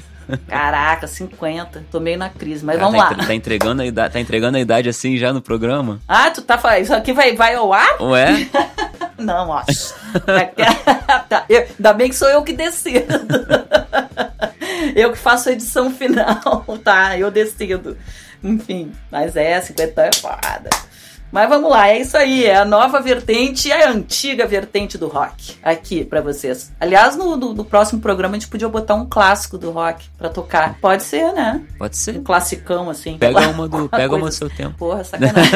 Caraca, 0.47 1.07
50. 1.07 1.85
Tô 1.91 2.01
meio 2.01 2.17
na 2.19 2.29
crise, 2.31 2.65
mas 2.65 2.79
vamos 2.79 2.99
tá, 2.99 3.11
lá. 3.11 3.27
tá 3.27 3.35
entregando 3.35 3.83
a 3.83 3.87
idade, 3.87 4.13
tá 4.15 4.21
entregando 4.21 4.57
a 4.57 4.61
idade 4.61 4.89
assim 4.89 5.17
já 5.17 5.33
no 5.33 5.43
programa? 5.43 6.01
Ah, 6.09 6.31
tu 6.31 6.41
tá 6.43 6.57
falando. 6.57 6.83
Isso 6.83 6.95
aqui 6.95 7.13
vai, 7.13 7.35
vai 7.35 7.55
ao 7.55 7.73
ar? 7.73 8.01
Ué? 8.01 8.49
Não, 9.19 9.49
ó. 9.51 9.63
tá, 11.29 11.45
eu- 11.49 11.67
ainda 11.77 11.93
bem 11.93 12.09
que 12.09 12.17
sou 12.17 12.29
eu 12.29 12.43
que 12.43 12.53
decido. 12.53 13.07
eu 14.97 15.12
que 15.12 15.18
faço 15.18 15.49
a 15.49 15.53
edição 15.53 15.90
final, 15.90 16.64
tá? 16.85 17.18
Eu 17.18 17.31
decido. 17.31 17.97
Enfim, 18.42 18.92
mas 19.11 19.37
é, 19.37 19.61
50 19.61 20.03
é 20.03 20.11
foda. 20.14 20.70
Mas 21.33 21.49
vamos 21.49 21.68
lá, 21.68 21.88
é 21.88 21.99
isso 21.99 22.16
aí, 22.16 22.44
é 22.44 22.55
a 22.55 22.64
nova 22.64 23.01
vertente 23.01 23.66
e 23.66 23.73
a 23.73 23.90
antiga 23.90 24.47
vertente 24.47 24.97
do 24.97 25.09
rock 25.09 25.57
aqui 25.64 26.05
pra 26.05 26.20
vocês. 26.20 26.70
Aliás, 26.79 27.16
no, 27.16 27.37
no- 27.37 27.53
no 27.53 27.64
próximo 27.64 28.01
programa 28.01 28.37
a 28.37 28.38
gente 28.38 28.49
podia 28.49 28.68
botar 28.68 28.94
um 28.94 29.05
clássico 29.05 29.59
do 29.59 29.73
rock 29.73 30.09
pra 30.16 30.29
tocar. 30.29 30.79
Pode 30.81 31.03
ser, 31.03 31.33
né? 31.33 31.61
Pode 31.77 31.97
ser. 31.97 32.18
Um 32.18 32.23
classicão 32.23 32.88
assim. 32.88 33.18
Pega 33.18 33.49
uma 33.51 33.66
do, 33.66 33.88
pega 33.88 34.14
uma 34.14 34.29
do 34.29 34.33
seu 34.33 34.49
tempo. 34.49 34.77
Porra, 34.79 35.03
sacanagem. 35.03 35.51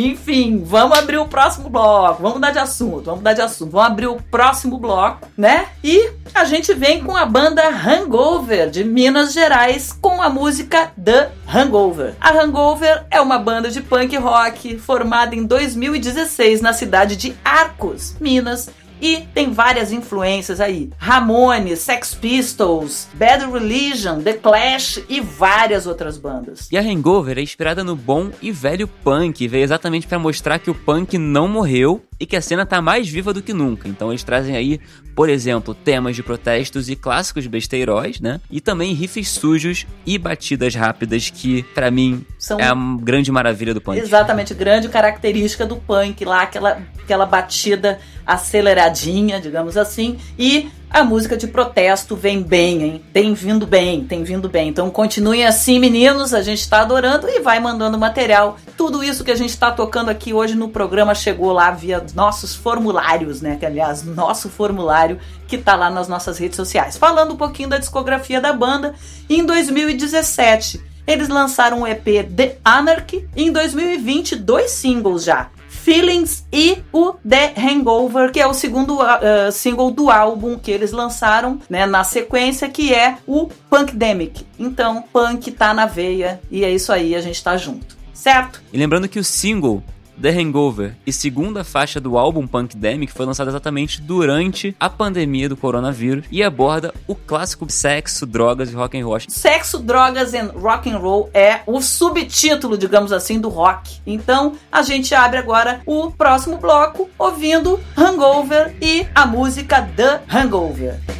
Enfim, 0.00 0.62
vamos 0.64 0.98
abrir 0.98 1.18
o 1.18 1.28
próximo 1.28 1.68
bloco. 1.68 2.22
Vamos 2.22 2.34
mudar 2.34 2.52
de 2.52 2.58
assunto, 2.58 3.04
vamos 3.04 3.20
mudar 3.20 3.34
de 3.34 3.42
assunto. 3.42 3.70
Vamos 3.70 3.86
abrir 3.86 4.06
o 4.06 4.16
próximo 4.30 4.78
bloco, 4.78 5.28
né? 5.36 5.66
E 5.84 6.10
a 6.34 6.44
gente 6.44 6.72
vem 6.72 7.04
com 7.04 7.14
a 7.16 7.26
banda 7.26 7.68
Hangover 7.68 8.70
de 8.70 8.82
Minas 8.82 9.32
Gerais 9.32 9.92
com 9.92 10.22
a 10.22 10.30
música 10.30 10.90
The 11.02 11.30
Hangover. 11.46 12.14
A 12.20 12.30
Hangover 12.30 13.04
é 13.10 13.20
uma 13.20 13.38
banda 13.38 13.70
de 13.70 13.82
punk 13.82 14.16
rock 14.16 14.78
formada 14.78 15.34
em 15.34 15.44
2016 15.44 16.62
na 16.62 16.72
cidade 16.72 17.16
de 17.16 17.36
Arcos, 17.44 18.14
Minas. 18.18 18.70
E 19.00 19.26
tem 19.34 19.52
várias 19.52 19.92
influências 19.92 20.60
aí. 20.60 20.90
Ramones, 20.98 21.80
Sex 21.80 22.14
Pistols, 22.14 23.08
Bad 23.14 23.46
Religion, 23.50 24.20
The 24.20 24.34
Clash 24.34 25.02
e 25.08 25.20
várias 25.20 25.86
outras 25.86 26.18
bandas. 26.18 26.68
E 26.70 26.76
a 26.76 26.80
Hangover 26.80 27.38
é 27.38 27.42
inspirada 27.42 27.82
no 27.82 27.96
bom 27.96 28.30
e 28.42 28.52
velho 28.52 28.86
punk, 28.86 29.46
veio 29.48 29.64
exatamente 29.64 30.06
pra 30.06 30.18
mostrar 30.18 30.58
que 30.58 30.70
o 30.70 30.74
punk 30.74 31.16
não 31.16 31.48
morreu 31.48 32.02
e 32.20 32.26
que 32.26 32.36
a 32.36 32.42
cena 32.42 32.66
tá 32.66 32.82
mais 32.82 33.08
viva 33.08 33.32
do 33.32 33.40
que 33.40 33.54
nunca. 33.54 33.88
Então 33.88 34.10
eles 34.10 34.22
trazem 34.22 34.54
aí, 34.54 34.78
por 35.16 35.30
exemplo, 35.30 35.74
temas 35.74 36.14
de 36.14 36.22
protestos 36.22 36.90
e 36.90 36.94
clássicos 36.94 37.46
besteiróis, 37.46 38.20
né? 38.20 38.40
E 38.50 38.60
também 38.60 38.92
riffs 38.92 39.28
sujos 39.28 39.86
e 40.04 40.18
batidas 40.18 40.74
rápidas 40.74 41.30
que, 41.30 41.62
pra 41.74 41.90
mim, 41.90 42.24
São 42.38 42.60
é 42.60 42.66
a 42.66 42.74
grande 43.00 43.32
maravilha 43.32 43.72
do 43.72 43.80
punk. 43.80 43.98
Exatamente, 43.98 44.52
grande 44.52 44.88
característica 44.90 45.64
do 45.64 45.76
punk 45.76 46.22
lá, 46.26 46.42
aquela, 46.42 46.82
aquela 47.02 47.24
batida 47.24 47.98
aceleradinha, 48.26 49.40
digamos 49.40 49.78
assim, 49.78 50.18
e 50.38 50.70
a 50.90 51.04
música 51.04 51.36
de 51.36 51.46
protesto 51.46 52.16
vem 52.16 52.42
bem, 52.42 52.82
hein? 52.82 53.04
Tem 53.12 53.32
vindo 53.32 53.64
bem, 53.64 54.04
tem 54.04 54.24
vindo 54.24 54.48
bem. 54.48 54.68
Então 54.68 54.90
continuem 54.90 55.46
assim, 55.46 55.78
meninos, 55.78 56.34
a 56.34 56.42
gente 56.42 56.68
tá 56.68 56.80
adorando 56.80 57.28
e 57.28 57.40
vai 57.40 57.60
mandando 57.60 57.96
material. 57.96 58.58
Tudo 58.76 59.04
isso 59.04 59.22
que 59.22 59.30
a 59.30 59.36
gente 59.36 59.56
tá 59.56 59.70
tocando 59.70 60.08
aqui 60.08 60.34
hoje 60.34 60.56
no 60.56 60.68
programa 60.68 61.14
chegou 61.14 61.52
lá 61.52 61.70
via 61.70 62.04
nossos 62.12 62.56
formulários, 62.56 63.40
né? 63.40 63.56
Que 63.56 63.64
aliás, 63.64 64.02
nosso 64.02 64.48
formulário 64.48 65.20
que 65.46 65.56
tá 65.56 65.76
lá 65.76 65.88
nas 65.88 66.08
nossas 66.08 66.38
redes 66.38 66.56
sociais. 66.56 66.96
Falando 66.96 67.34
um 67.34 67.36
pouquinho 67.36 67.68
da 67.68 67.78
discografia 67.78 68.40
da 68.40 68.52
banda, 68.52 68.94
em 69.28 69.46
2017 69.46 70.90
eles 71.06 71.28
lançaram 71.28 71.82
o 71.82 71.86
EP 71.86 72.04
The 72.36 72.58
Anarchy 72.64 73.28
e 73.34 73.44
em 73.44 73.52
2020 73.52 74.36
dois 74.36 74.72
singles 74.72 75.24
já. 75.24 75.50
Feelings 75.82 76.44
e 76.52 76.78
o 76.92 77.14
The 77.28 77.54
Hangover, 77.56 78.30
que 78.30 78.40
é 78.40 78.46
o 78.46 78.54
segundo 78.54 79.00
ah, 79.00 79.50
single 79.52 79.90
do 79.90 80.10
álbum 80.10 80.58
que 80.58 80.70
eles 80.70 80.92
lançaram, 80.92 81.58
né, 81.68 81.86
na 81.86 82.04
sequência, 82.04 82.68
que 82.68 82.94
é 82.94 83.16
o 83.26 83.48
Punkdemic. 83.68 84.46
Então, 84.58 85.02
punk 85.12 85.50
tá 85.52 85.72
na 85.72 85.86
veia 85.86 86.40
e 86.50 86.64
é 86.64 86.70
isso 86.70 86.92
aí, 86.92 87.14
a 87.14 87.20
gente 87.20 87.42
tá 87.42 87.56
junto. 87.56 87.98
Certo? 88.12 88.62
E 88.72 88.76
lembrando 88.76 89.08
que 89.08 89.18
o 89.18 89.24
single 89.24 89.82
The 90.20 90.28
Hangover 90.28 90.94
e 91.06 91.12
segunda 91.12 91.64
faixa 91.64 91.98
do 91.98 92.18
álbum 92.18 92.46
Punkdemic 92.46 93.10
foi 93.10 93.24
lançada 93.24 93.50
exatamente 93.50 94.02
durante 94.02 94.76
a 94.78 94.90
pandemia 94.90 95.48
do 95.48 95.56
coronavírus 95.56 96.26
e 96.30 96.42
aborda 96.42 96.92
o 97.06 97.14
clássico 97.14 97.70
sexo, 97.70 98.26
drogas 98.26 98.70
e 98.70 98.74
rock 98.74 99.00
and 99.00 99.06
roll. 99.06 99.20
Sexo, 99.28 99.78
drogas 99.78 100.34
e 100.34 100.40
rock 100.40 100.90
and 100.90 100.98
roll 100.98 101.30
é 101.32 101.60
o 101.66 101.80
subtítulo, 101.80 102.76
digamos 102.76 103.12
assim, 103.12 103.40
do 103.40 103.48
rock. 103.48 103.98
Então, 104.06 104.54
a 104.70 104.82
gente 104.82 105.14
abre 105.14 105.38
agora 105.38 105.80
o 105.86 106.10
próximo 106.10 106.58
bloco 106.58 107.08
ouvindo 107.18 107.80
Hangover 107.96 108.76
e 108.80 109.06
a 109.14 109.24
música 109.24 109.82
The. 109.96 110.20
Hangover 110.28 111.19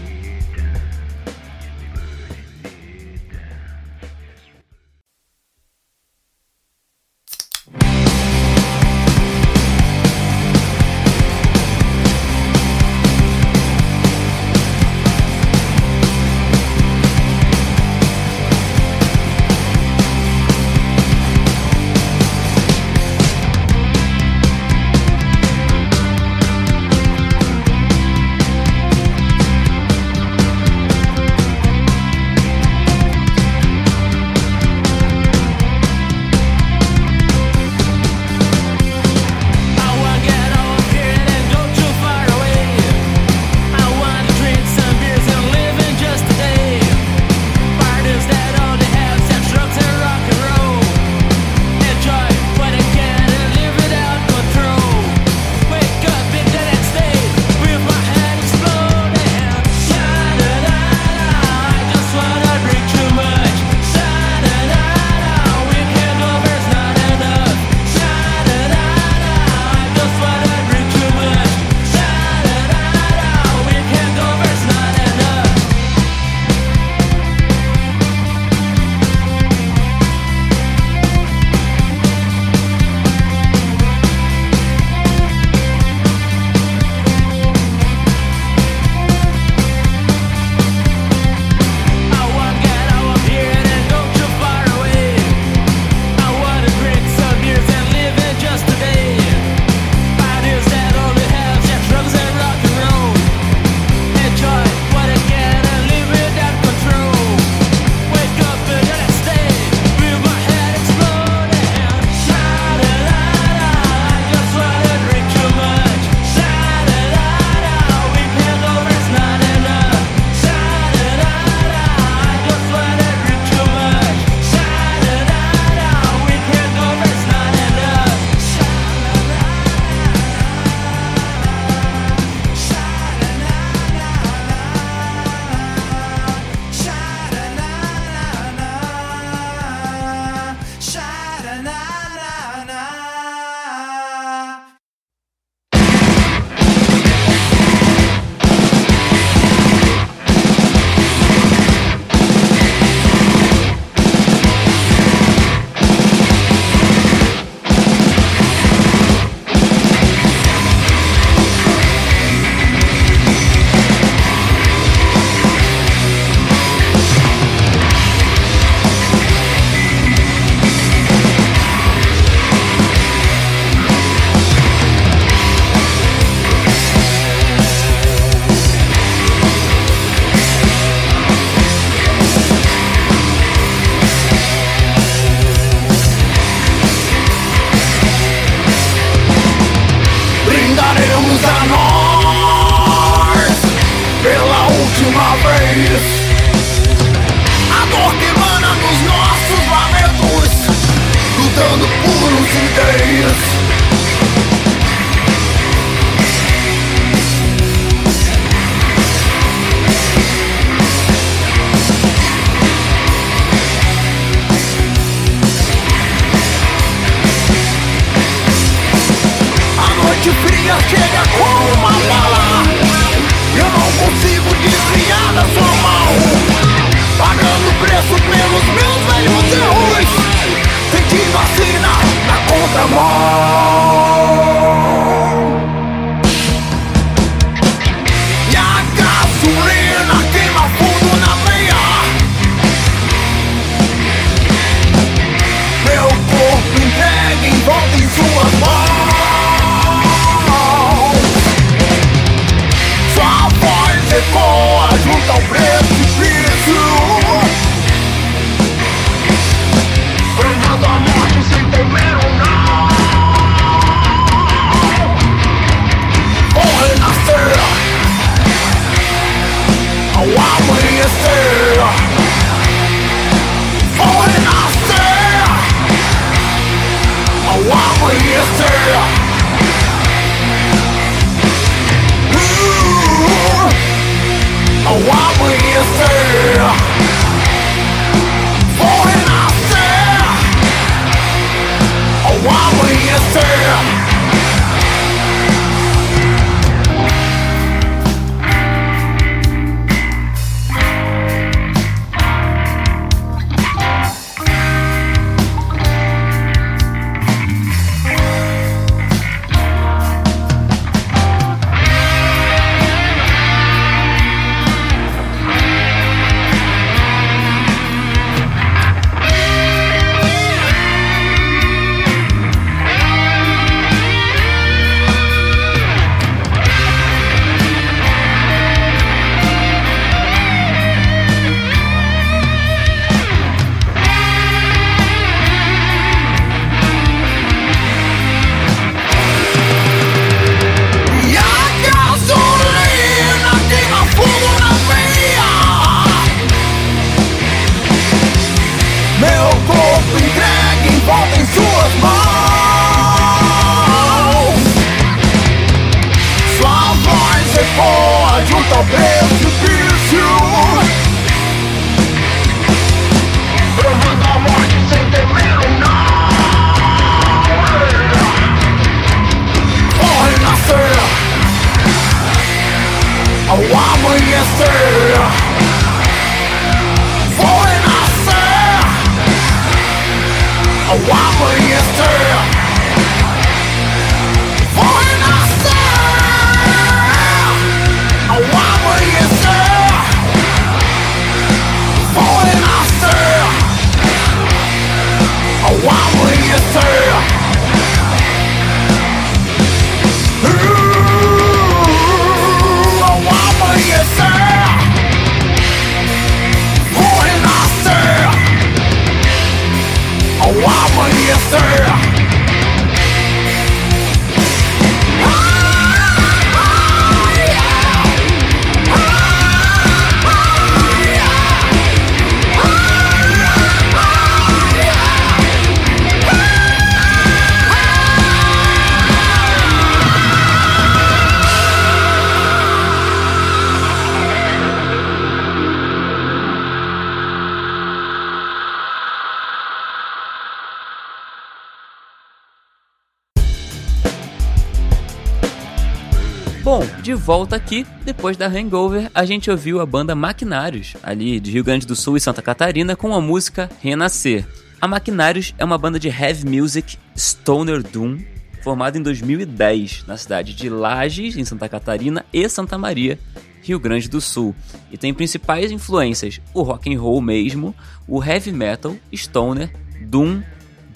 de 447.11 447.15
volta 447.15 447.57
aqui, 447.57 447.85
depois 448.05 448.37
da 448.37 448.47
Hangover, 448.47 449.11
a 449.13 449.25
gente 449.25 449.51
ouviu 449.51 449.81
a 449.81 449.87
banda 449.87 450.15
Maquinários, 450.15 450.95
ali 451.03 451.41
de 451.41 451.51
Rio 451.51 451.65
Grande 451.65 451.85
do 451.85 451.97
Sul 451.97 452.17
e 452.17 452.21
Santa 452.21 452.41
Catarina, 452.41 452.95
com 452.95 453.13
a 453.13 453.21
música 453.21 453.69
Renascer. 453.81 454.47
A 454.81 454.87
Maquinários 454.87 455.53
é 455.59 455.65
uma 455.65 455.77
banda 455.77 455.99
de 455.99 456.07
heavy 456.07 456.47
music 456.47 456.97
stoner 457.17 457.83
doom, 457.83 458.21
formada 458.63 458.97
em 458.97 459.03
2010 459.03 460.05
na 460.07 460.17
cidade 460.17 460.55
de 460.55 460.69
Lages, 460.69 461.37
em 461.37 461.45
Santa 461.45 461.69
Catarina, 461.69 462.25
e 462.33 462.49
Santa 462.49 462.79
Maria, 462.79 463.19
Rio 463.61 463.81
Grande 463.81 464.09
do 464.09 464.21
Sul. 464.21 464.55
E 464.89 464.97
tem 464.97 465.13
principais 465.13 465.73
influências 465.73 466.41
o 466.55 466.63
rock 466.63 466.95
and 466.95 467.01
roll 467.01 467.21
mesmo, 467.21 467.75
o 468.07 468.23
heavy 468.23 468.53
metal, 468.53 468.95
stoner, 469.13 469.69
doom, 470.03 470.45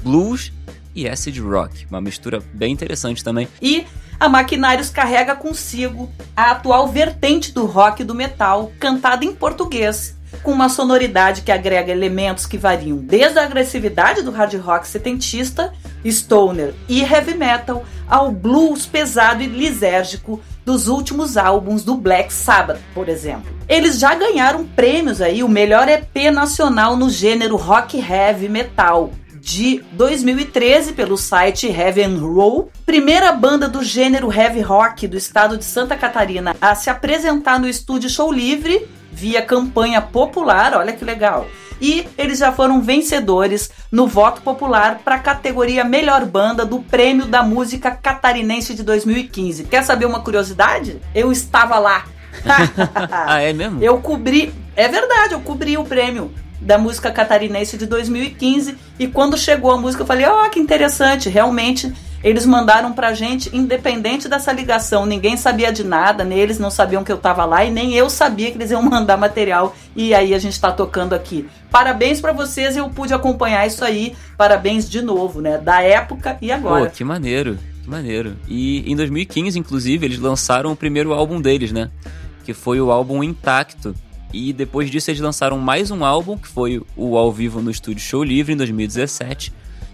blues 0.01 0.53
e 0.95 1.09
acid 1.09 1.37
rock, 1.41 1.87
uma 1.91 2.01
mistura 2.01 2.41
bem 2.53 2.73
interessante 2.73 3.25
também. 3.25 3.49
E 3.61 3.85
a 4.19 4.29
Maquinários 4.29 4.91
carrega 4.91 5.35
consigo 5.35 6.11
a 6.37 6.53
atual 6.53 6.89
vertente 6.89 7.53
do 7.53 7.67
rock 7.67 8.03
e 8.03 8.05
do 8.05 8.15
metal, 8.15 8.73
cantada 8.79 9.25
em 9.25 9.35
português, 9.35 10.17
com 10.43 10.53
uma 10.53 10.69
sonoridade 10.69 11.43
que 11.43 11.53
agrega 11.53 11.93
elementos 11.93 12.47
que 12.47 12.59
variam 12.59 12.99
desde 12.99 13.39
a 13.39 13.45
agressividade 13.45 14.23
do 14.23 14.31
hard 14.31 14.55
rock 14.55 14.87
setentista, 14.87 15.73
stoner 16.05 16.75
e 16.89 17.03
heavy 17.03 17.35
metal, 17.35 17.85
ao 18.09 18.31
blues 18.31 18.87
pesado 18.87 19.43
e 19.43 19.47
lisérgico 19.47 20.41
dos 20.65 20.89
últimos 20.89 21.37
álbuns 21.37 21.85
do 21.85 21.95
Black 21.95 22.33
Sabbath, 22.33 22.81
por 22.95 23.09
exemplo. 23.09 23.53
Eles 23.69 23.99
já 23.99 24.15
ganharam 24.15 24.65
prêmios 24.65 25.21
aí, 25.21 25.43
o 25.43 25.49
melhor 25.49 25.89
EP 25.89 26.31
nacional 26.33 26.97
no 26.97 27.11
gênero 27.11 27.57
rock 27.57 27.99
heavy 27.99 28.49
metal, 28.49 29.11
de 29.45 29.85
2013 29.93 30.95
pelo 30.95 31.19
site 31.19 31.67
Heavy 31.67 32.03
and 32.03 32.19
Roll, 32.19 32.71
primeira 32.87 33.31
banda 33.31 33.69
do 33.69 33.83
gênero 33.85 34.33
heavy 34.33 34.63
rock 34.63 35.07
do 35.07 35.19
estado 35.19 35.59
de 35.59 35.67
Santa 35.67 35.95
Catarina 35.95 36.57
a 36.59 36.75
se 36.75 36.89
apresentar 36.89 37.61
no 37.61 37.69
estúdio 37.69 38.09
Show 38.09 38.33
Livre 38.33 38.89
via 39.13 39.43
campanha 39.43 40.01
popular, 40.01 40.75
olha 40.75 40.95
que 40.95 41.05
legal. 41.05 41.47
E 41.79 42.09
eles 42.17 42.39
já 42.39 42.53
foram 42.53 42.81
vencedores 42.81 43.71
no 43.93 44.07
voto 44.07 44.41
popular 44.41 45.01
para 45.05 45.17
a 45.17 45.21
categoria 45.21 45.85
Melhor 45.85 46.25
Banda 46.25 46.65
do 46.65 46.81
Prêmio 46.81 47.27
da 47.27 47.43
Música 47.43 47.91
Catarinense 47.91 48.73
de 48.73 48.83
2015. 48.83 49.65
Quer 49.65 49.85
saber 49.85 50.07
uma 50.07 50.21
curiosidade? 50.21 51.03
Eu 51.15 51.31
estava 51.31 51.79
lá. 51.79 52.07
ah, 53.27 53.43
é 53.43 53.53
mesmo? 53.53 53.83
Eu 53.83 53.99
cobri, 53.99 54.55
é 54.75 54.89
verdade, 54.89 55.35
eu 55.35 55.41
cobri 55.41 55.77
o 55.77 55.85
prêmio 55.85 56.33
da 56.65 56.79
música 56.79 57.11
catarinense 57.11 57.77
de 57.77 57.87
2015 57.87 58.77
e 58.99 59.07
quando 59.07 59.37
chegou 59.37 59.71
a 59.71 59.77
música 59.77 60.03
eu 60.03 60.07
falei, 60.07 60.27
ó, 60.27 60.45
oh, 60.45 60.51
que 60.51 60.59
interessante, 60.59 61.29
realmente 61.29 61.93
eles 62.23 62.47
mandaram 62.47 62.91
pra 62.95 63.13
gente, 63.13 63.55
independente 63.55 64.29
dessa 64.29 64.51
ligação, 64.51 65.05
ninguém 65.05 65.37
sabia 65.37 65.71
de 65.71 65.85
nada, 65.85 66.25
nem 66.25 66.39
eles 66.39 66.59
não 66.59 66.71
sabiam 66.71 67.05
que 67.05 67.13
eu 67.13 67.19
tava 67.19 67.45
lá 67.45 67.67
e 67.67 67.71
nem 67.71 67.93
eu 67.93 68.09
sabia 68.09 68.51
que 68.51 68.57
eles 68.57 68.71
iam 68.71 68.81
mandar 68.83 69.19
material 69.19 69.77
e 69.95 70.15
aí 70.15 70.33
a 70.33 70.39
gente 70.39 70.59
tá 70.59 70.73
tocando 70.73 71.13
aqui. 71.13 71.47
Parabéns 71.71 72.23
para 72.23 72.33
vocês, 72.33 72.79
eu 72.79 72.89
pude 72.89 73.13
acompanhar 73.13 73.67
isso 73.67 73.85
aí, 73.85 74.17
parabéns 74.39 74.89
de 74.89 75.03
novo, 75.03 75.43
né, 75.43 75.59
da 75.59 75.83
época 75.83 76.39
e 76.41 76.51
agora. 76.51 76.87
Pô, 76.87 76.91
que 76.91 77.05
maneiro, 77.05 77.59
que 77.83 77.91
maneiro. 77.91 78.37
E 78.49 78.91
em 78.91 78.97
2015, 78.97 79.59
inclusive, 79.59 80.07
eles 80.07 80.19
lançaram 80.19 80.73
o 80.73 80.77
primeiro 80.77 81.13
álbum 81.13 81.39
deles, 81.43 81.73
né, 81.73 81.91
que 82.43 82.55
foi 82.55 82.81
o 82.81 82.91
álbum 82.91 83.23
Intacto, 83.23 83.95
e 84.35 84.53
depois 84.53 84.91
disso 84.91 85.13
eles 85.13 85.21
lançaram 85.21 85.57
mais 85.59 85.93
um 85.93 86.05
álbum, 86.05 86.37
que 86.37 86.49
foi 86.49 86.83
o 86.97 87.17
ao 87.17 87.33
vivo 87.33 87.63
no 87.63 87.71
estúdio 87.71 88.03
Show 88.03 88.25
Livre 88.25 88.53
em 88.53 88.57
2017. 88.57 89.53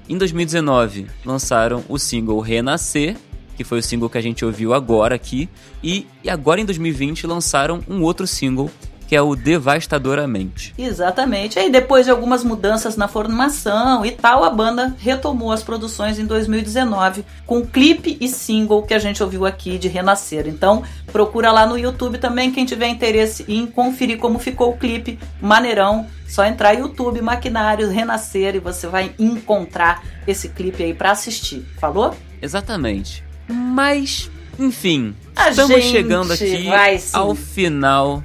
Em 0.09 0.17
2019 0.17 1.07
lançaram 1.27 1.85
o 1.91 1.99
single 1.99 2.41
Renascer, 2.41 3.17
que 3.55 3.63
foi 3.63 3.81
o 3.81 3.83
single 3.83 4.09
que 4.09 4.17
a 4.17 4.23
gente 4.23 4.43
ouviu 4.43 4.73
agora 4.73 5.15
aqui, 5.15 5.47
e, 5.85 6.07
e 6.25 6.31
agora 6.31 6.59
em 6.59 6.65
2020 6.65 7.27
lançaram 7.27 7.85
um 7.87 8.01
outro 8.01 8.27
single 8.27 8.71
que 9.11 9.17
é 9.17 9.21
o 9.21 9.35
Devastadoramente. 9.35 10.73
Exatamente. 10.79 11.59
Aí 11.59 11.69
depois 11.69 12.05
de 12.05 12.13
algumas 12.13 12.45
mudanças 12.45 12.97
na 12.97 13.09
formação 13.09 14.07
e 14.07 14.13
tal, 14.13 14.45
a 14.45 14.51
banda 14.51 14.95
retomou 15.01 15.51
as 15.51 15.65
produções 15.65 16.17
em 16.21 16.25
2019 16.25 17.25
com 17.45 17.67
clipe 17.67 18.17
e 18.21 18.29
single 18.29 18.85
que 18.85 18.95
a 18.95 19.01
gente 19.01 19.21
ouviu 19.21 19.45
aqui 19.45 19.79
de 19.79 19.89
Renascer. 19.89 20.47
Então, 20.47 20.85
procura 21.11 21.51
lá 21.51 21.67
no 21.67 21.77
YouTube 21.77 22.19
também 22.19 22.53
quem 22.53 22.65
tiver 22.65 22.87
interesse 22.87 23.45
em 23.49 23.67
conferir 23.67 24.17
como 24.17 24.39
ficou 24.39 24.71
o 24.71 24.79
clipe, 24.79 25.19
maneirão. 25.43 26.07
Só 26.29 26.45
entrar 26.45 26.75
YouTube 26.75 27.21
Maquinários 27.21 27.91
Renascer 27.91 28.55
e 28.55 28.61
você 28.61 28.87
vai 28.87 29.13
encontrar 29.19 30.05
esse 30.25 30.51
clipe 30.51 30.85
aí 30.85 30.95
para 30.95 31.11
assistir. 31.11 31.67
Falou? 31.81 32.15
Exatamente. 32.41 33.25
Mas, 33.49 34.31
enfim, 34.57 35.17
a 35.35 35.51
estamos 35.51 35.83
chegando 35.83 36.33
aqui 36.33 36.69
ao 37.13 37.35
final 37.35 38.23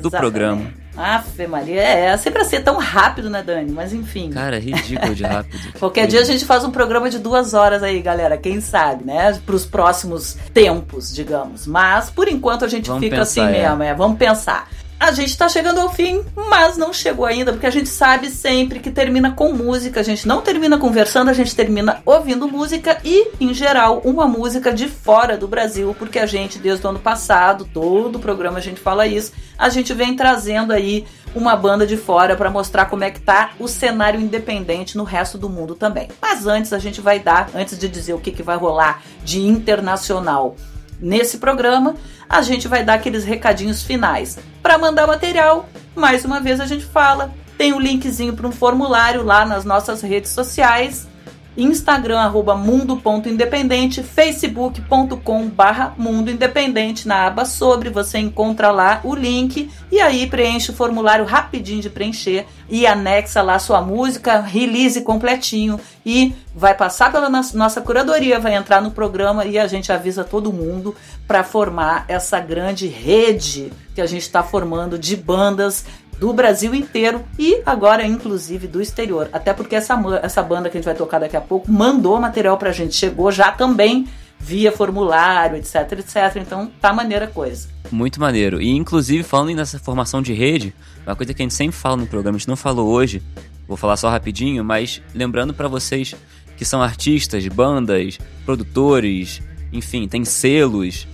do 0.00 0.10
programa. 0.10 0.72
Afe 0.96 1.46
Maria, 1.46 1.80
é, 1.80 2.04
é 2.06 2.16
sempre 2.18 2.44
ser 2.44 2.62
tão 2.62 2.76
rápido, 2.76 3.30
né, 3.30 3.42
Dani? 3.42 3.72
Mas 3.72 3.92
enfim. 3.92 4.30
Cara, 4.30 4.56
é 4.56 4.60
ridículo 4.60 5.14
de 5.14 5.22
rápido. 5.22 5.58
Qualquer 5.78 6.06
dia 6.06 6.20
a 6.20 6.24
gente 6.24 6.44
faz 6.44 6.64
um 6.64 6.70
programa 6.70 7.08
de 7.08 7.18
duas 7.18 7.54
horas 7.54 7.82
aí, 7.82 8.00
galera. 8.02 8.36
Quem 8.36 8.60
sabe, 8.60 9.04
né? 9.04 9.40
Para 9.44 9.54
os 9.54 9.64
próximos 9.64 10.36
tempos, 10.52 11.14
digamos. 11.14 11.66
Mas 11.66 12.10
por 12.10 12.28
enquanto 12.28 12.64
a 12.64 12.68
gente 12.68 12.88
Vamos 12.88 13.02
fica 13.02 13.16
pensar, 13.16 13.44
assim 13.44 13.54
é. 13.54 13.68
mesmo, 13.68 13.82
é. 13.82 13.94
Vamos 13.94 14.18
pensar 14.18 14.68
a 15.02 15.10
gente 15.10 15.30
está 15.30 15.48
chegando 15.48 15.80
ao 15.80 15.92
fim, 15.92 16.24
mas 16.48 16.76
não 16.76 16.92
chegou 16.92 17.26
ainda, 17.26 17.50
porque 17.50 17.66
a 17.66 17.70
gente 17.70 17.88
sabe 17.88 18.30
sempre 18.30 18.78
que 18.78 18.88
termina 18.88 19.32
com 19.32 19.52
música. 19.52 19.98
A 19.98 20.02
gente 20.04 20.28
não 20.28 20.40
termina 20.40 20.78
conversando, 20.78 21.28
a 21.28 21.32
gente 21.32 21.56
termina 21.56 22.00
ouvindo 22.06 22.46
música 22.46 23.00
e, 23.04 23.32
em 23.40 23.52
geral, 23.52 24.00
uma 24.04 24.28
música 24.28 24.72
de 24.72 24.86
fora 24.86 25.36
do 25.36 25.48
Brasil, 25.48 25.92
porque 25.98 26.20
a 26.20 26.26
gente, 26.26 26.56
desde 26.56 26.86
o 26.86 26.90
ano 26.90 27.00
passado, 27.00 27.64
todo 27.64 28.14
o 28.14 28.20
programa 28.20 28.58
a 28.58 28.62
gente 28.62 28.78
fala 28.78 29.04
isso, 29.04 29.32
a 29.58 29.68
gente 29.68 29.92
vem 29.92 30.14
trazendo 30.14 30.72
aí 30.72 31.04
uma 31.34 31.56
banda 31.56 31.84
de 31.84 31.96
fora 31.96 32.36
para 32.36 32.48
mostrar 32.48 32.84
como 32.84 33.02
é 33.02 33.10
que 33.10 33.20
tá 33.20 33.50
o 33.58 33.66
cenário 33.66 34.20
independente 34.20 34.96
no 34.96 35.02
resto 35.02 35.36
do 35.36 35.48
mundo 35.48 35.74
também. 35.74 36.10
Mas 36.20 36.46
antes 36.46 36.72
a 36.72 36.78
gente 36.78 37.00
vai 37.00 37.18
dar, 37.18 37.50
antes 37.56 37.76
de 37.76 37.88
dizer 37.88 38.14
o 38.14 38.20
que, 38.20 38.30
que 38.30 38.42
vai 38.42 38.56
rolar 38.56 39.02
de 39.24 39.40
internacional 39.40 40.54
nesse 41.02 41.38
programa, 41.38 41.96
a 42.28 42.40
gente 42.40 42.68
vai 42.68 42.84
dar 42.84 42.94
aqueles 42.94 43.24
recadinhos 43.24 43.82
finais. 43.82 44.38
Para 44.62 44.78
mandar 44.78 45.06
material, 45.06 45.68
mais 45.94 46.24
uma 46.24 46.40
vez 46.40 46.60
a 46.60 46.66
gente 46.66 46.84
fala, 46.84 47.34
tem 47.58 47.72
o 47.72 47.76
um 47.76 47.80
linkzinho 47.80 48.32
para 48.32 48.46
um 48.46 48.52
formulário 48.52 49.22
lá 49.22 49.44
nas 49.44 49.64
nossas 49.64 50.00
redes 50.00 50.30
sociais 50.30 51.11
Instagram, 51.56 52.18
arroba 52.18 52.54
mundo.independente, 52.54 54.02
facebook.com 54.02 55.48
barra 55.48 55.94
mundo 55.98 56.30
independente, 56.30 57.06
na 57.06 57.26
aba 57.26 57.44
sobre, 57.44 57.90
você 57.90 58.18
encontra 58.18 58.70
lá 58.70 59.00
o 59.04 59.14
link. 59.14 59.70
E 59.90 60.00
aí 60.00 60.26
preenche 60.26 60.70
o 60.70 60.74
formulário 60.74 61.24
rapidinho 61.24 61.82
de 61.82 61.90
preencher 61.90 62.46
e 62.68 62.86
anexa 62.86 63.42
lá 63.42 63.58
sua 63.58 63.82
música, 63.82 64.40
release 64.40 65.02
completinho. 65.02 65.78
E 66.04 66.34
vai 66.54 66.74
passar 66.74 67.12
pela 67.12 67.28
nossa 67.28 67.80
curadoria, 67.80 68.40
vai 68.40 68.54
entrar 68.54 68.80
no 68.80 68.90
programa 68.90 69.44
e 69.44 69.58
a 69.58 69.66
gente 69.66 69.92
avisa 69.92 70.24
todo 70.24 70.52
mundo 70.52 70.94
para 71.26 71.44
formar 71.44 72.04
essa 72.08 72.40
grande 72.40 72.86
rede 72.86 73.72
que 73.94 74.00
a 74.00 74.06
gente 74.06 74.22
está 74.22 74.42
formando 74.42 74.98
de 74.98 75.16
bandas 75.16 75.84
do 76.22 76.32
Brasil 76.32 76.72
inteiro 76.72 77.24
e 77.36 77.60
agora 77.66 78.06
inclusive 78.06 78.68
do 78.68 78.80
exterior. 78.80 79.28
Até 79.32 79.52
porque 79.52 79.74
essa, 79.74 80.00
essa 80.22 80.40
banda 80.40 80.70
que 80.70 80.76
a 80.76 80.80
gente 80.80 80.84
vai 80.84 80.94
tocar 80.94 81.18
daqui 81.18 81.36
a 81.36 81.40
pouco 81.40 81.68
mandou 81.68 82.20
material 82.20 82.56
pra 82.56 82.70
gente, 82.70 82.94
chegou 82.94 83.32
já 83.32 83.50
também 83.50 84.06
via 84.38 84.70
formulário, 84.70 85.56
etc, 85.56 85.98
etc. 85.98 86.36
Então 86.36 86.70
tá 86.80 86.92
maneira 86.92 87.24
a 87.24 87.28
coisa. 87.28 87.68
Muito 87.90 88.20
maneiro. 88.20 88.62
E 88.62 88.70
inclusive 88.70 89.24
falando 89.24 89.52
nessa 89.56 89.80
formação 89.80 90.22
de 90.22 90.32
rede, 90.32 90.72
uma 91.04 91.16
coisa 91.16 91.34
que 91.34 91.42
a 91.42 91.44
gente 91.44 91.54
sempre 91.54 91.76
fala 91.76 91.96
no 91.96 92.06
programa, 92.06 92.36
a 92.36 92.38
gente 92.38 92.46
não 92.46 92.54
falou 92.54 92.88
hoje, 92.88 93.20
vou 93.66 93.76
falar 93.76 93.96
só 93.96 94.08
rapidinho, 94.08 94.62
mas 94.62 95.02
lembrando 95.12 95.52
para 95.52 95.66
vocês 95.66 96.14
que 96.56 96.64
são 96.64 96.80
artistas, 96.80 97.44
bandas, 97.48 98.16
produtores, 98.44 99.42
enfim, 99.72 100.06
tem 100.06 100.24
selos. 100.24 101.08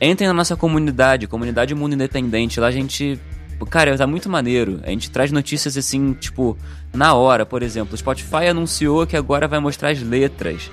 Entrem 0.00 0.28
na 0.28 0.34
nossa 0.34 0.54
comunidade, 0.56 1.26
comunidade 1.26 1.74
Mundo 1.74 1.94
Independente. 1.94 2.60
Lá 2.60 2.68
a 2.68 2.72
gente 2.72 3.18
Tipo, 3.62 3.66
cara, 3.66 3.96
tá 3.96 4.06
muito 4.06 4.28
maneiro. 4.28 4.80
A 4.82 4.90
gente 4.90 5.10
traz 5.10 5.30
notícias 5.30 5.76
assim, 5.76 6.12
tipo, 6.14 6.56
na 6.92 7.14
hora, 7.14 7.46
por 7.46 7.62
exemplo. 7.62 7.94
O 7.94 7.96
Spotify 7.98 8.48
anunciou 8.48 9.06
que 9.06 9.16
agora 9.16 9.46
vai 9.46 9.60
mostrar 9.60 9.90
as 9.90 10.02
letras 10.02 10.70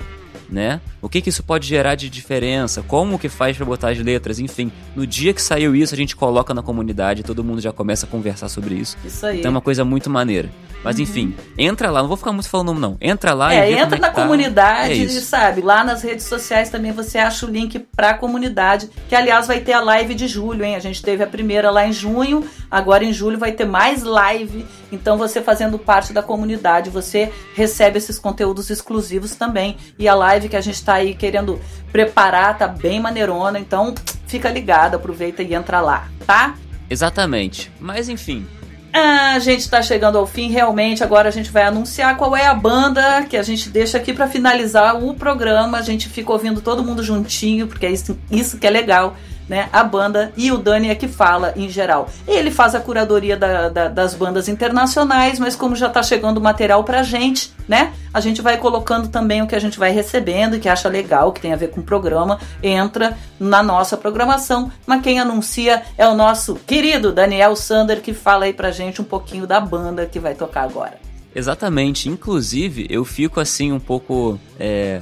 né? 0.51 0.81
O 1.01 1.07
que, 1.07 1.21
que 1.21 1.29
isso 1.29 1.43
pode 1.43 1.67
gerar 1.67 1.95
de 1.95 2.09
diferença? 2.09 2.83
Como 2.87 3.19
que 3.19 3.29
faz 3.29 3.55
para 3.55 3.65
botar 3.65 3.89
as 3.89 3.99
letras? 3.99 4.39
Enfim, 4.39 4.71
no 4.95 5.05
dia 5.05 5.33
que 5.33 5.41
saiu 5.41 5.75
isso, 5.75 5.93
a 5.93 5.97
gente 5.97 6.15
coloca 6.15 6.53
na 6.53 6.61
comunidade, 6.61 7.23
todo 7.23 7.43
mundo 7.43 7.61
já 7.61 7.71
começa 7.71 8.05
a 8.05 8.09
conversar 8.09 8.49
sobre 8.49 8.75
isso. 8.75 8.97
Isso 9.05 9.25
aí. 9.25 9.39
Então 9.39 9.49
é 9.49 9.51
uma 9.51 9.61
coisa 9.61 9.85
muito 9.85 10.09
maneira. 10.09 10.49
Mas 10.83 10.95
uhum. 10.95 11.03
enfim, 11.03 11.35
entra 11.57 11.91
lá, 11.91 12.01
não 12.01 12.07
vou 12.07 12.17
ficar 12.17 12.31
muito 12.31 12.49
falando 12.49 12.73
não. 12.73 12.97
Entra 13.01 13.33
lá 13.33 13.53
é, 13.53 13.71
e 13.71 13.77
entra 13.77 13.97
é 13.97 13.99
na 13.99 14.09
tá. 14.09 14.21
comunidade, 14.21 14.93
é 14.93 14.95
e 14.95 15.09
sabe, 15.21 15.61
lá 15.61 15.83
nas 15.83 16.01
redes 16.01 16.25
sociais 16.25 16.69
também 16.69 16.91
você 16.91 17.17
acha 17.17 17.45
o 17.45 17.49
link 17.49 17.79
pra 17.79 18.13
comunidade, 18.13 18.89
que 19.07 19.15
aliás 19.15 19.47
vai 19.47 19.59
ter 19.59 19.73
a 19.73 19.81
live 19.81 20.13
de 20.13 20.27
julho, 20.27 20.63
hein? 20.63 20.75
A 20.75 20.79
gente 20.79 21.01
teve 21.01 21.23
a 21.23 21.27
primeira 21.27 21.69
lá 21.69 21.85
em 21.85 21.91
junho, 21.91 22.45
agora 22.71 23.03
em 23.03 23.11
julho 23.11 23.37
vai 23.37 23.51
ter 23.51 23.65
mais 23.65 24.03
live. 24.03 24.65
Então 24.91 25.17
você 25.17 25.41
fazendo 25.41 25.77
parte 25.77 26.13
da 26.13 26.23
comunidade, 26.23 26.89
você 26.89 27.31
recebe 27.53 27.97
esses 27.97 28.17
conteúdos 28.17 28.69
exclusivos 28.69 29.35
também. 29.35 29.77
E 29.97 30.07
a 30.07 30.15
live 30.15 30.38
que 30.47 30.55
a 30.55 30.61
gente 30.61 30.83
tá 30.83 30.93
aí 30.93 31.13
querendo 31.15 31.59
preparar 31.91 32.57
tá 32.57 32.67
bem 32.67 32.99
maneirona, 32.99 33.59
então 33.59 33.93
fica 34.27 34.49
ligado, 34.49 34.95
aproveita 34.95 35.41
e 35.41 35.53
entra 35.53 35.81
lá, 35.81 36.07
tá? 36.25 36.55
Exatamente. 36.89 37.71
Mas 37.79 38.07
enfim, 38.07 38.47
ah, 38.91 39.33
a 39.35 39.39
gente 39.39 39.61
está 39.61 39.81
chegando 39.81 40.17
ao 40.17 40.25
fim, 40.25 40.49
realmente. 40.49 41.03
Agora 41.03 41.29
a 41.29 41.31
gente 41.31 41.51
vai 41.51 41.63
anunciar 41.63 42.17
qual 42.17 42.35
é 42.35 42.47
a 42.47 42.53
banda 42.53 43.23
que 43.23 43.37
a 43.37 43.43
gente 43.43 43.69
deixa 43.69 43.97
aqui 43.97 44.13
para 44.13 44.27
finalizar 44.27 45.03
o 45.03 45.13
programa. 45.13 45.77
A 45.77 45.81
gente 45.81 46.09
fica 46.09 46.31
ouvindo 46.31 46.61
todo 46.61 46.83
mundo 46.83 47.03
juntinho, 47.03 47.67
porque 47.67 47.85
é 47.85 47.91
isso, 47.91 48.17
isso 48.31 48.57
que 48.57 48.65
é 48.65 48.69
legal 48.69 49.15
né, 49.49 49.67
a 49.73 49.83
banda 49.83 50.31
e 50.37 50.51
o 50.51 50.57
Dani 50.57 50.89
é 50.89 50.95
que 50.95 51.07
fala 51.07 51.53
em 51.55 51.67
geral. 51.67 52.07
Ele 52.27 52.51
faz 52.51 52.75
a 52.75 52.79
curadoria 52.79 53.35
da, 53.35 53.67
da, 53.67 53.87
das 53.87 54.13
bandas 54.13 54.47
internacionais, 54.47 55.39
mas 55.39 55.55
como 55.55 55.75
já 55.75 55.87
está 55.87 56.03
chegando 56.03 56.39
material 56.39 56.83
pra 56.83 57.01
gente, 57.01 57.51
né, 57.67 57.91
a 58.13 58.19
gente 58.21 58.41
vai 58.41 58.57
colocando 58.57 59.07
também 59.07 59.41
o 59.41 59.47
que 59.47 59.55
a 59.55 59.59
gente 59.59 59.79
vai 59.79 59.91
recebendo 59.91 60.55
e 60.55 60.59
que 60.59 60.69
acha 60.69 60.87
legal, 60.87 61.31
que 61.31 61.41
tem 61.41 61.51
a 61.51 61.57
ver 61.57 61.69
com 61.69 61.81
o 61.81 61.83
programa, 61.83 62.39
entra 62.61 63.17
na 63.39 63.63
nossa 63.63 63.97
programação. 63.97 64.71
Mas 64.85 65.01
quem 65.01 65.19
anuncia 65.19 65.81
é 65.97 66.07
o 66.07 66.13
nosso 66.13 66.55
querido 66.55 67.11
Daniel 67.11 67.55
Sander, 67.55 68.01
que 68.01 68.13
fala 68.13 68.45
aí 68.45 68.53
pra 68.53 68.71
gente 68.71 69.01
um 69.01 69.05
pouquinho 69.05 69.47
da 69.47 69.59
banda 69.59 70.05
que 70.05 70.19
vai 70.19 70.35
tocar 70.35 70.63
agora. 70.63 70.97
Exatamente. 71.33 72.09
Inclusive, 72.09 72.87
eu 72.89 73.05
fico 73.05 73.39
assim 73.39 73.71
um 73.71 73.79
pouco. 73.79 74.39
É... 74.59 75.01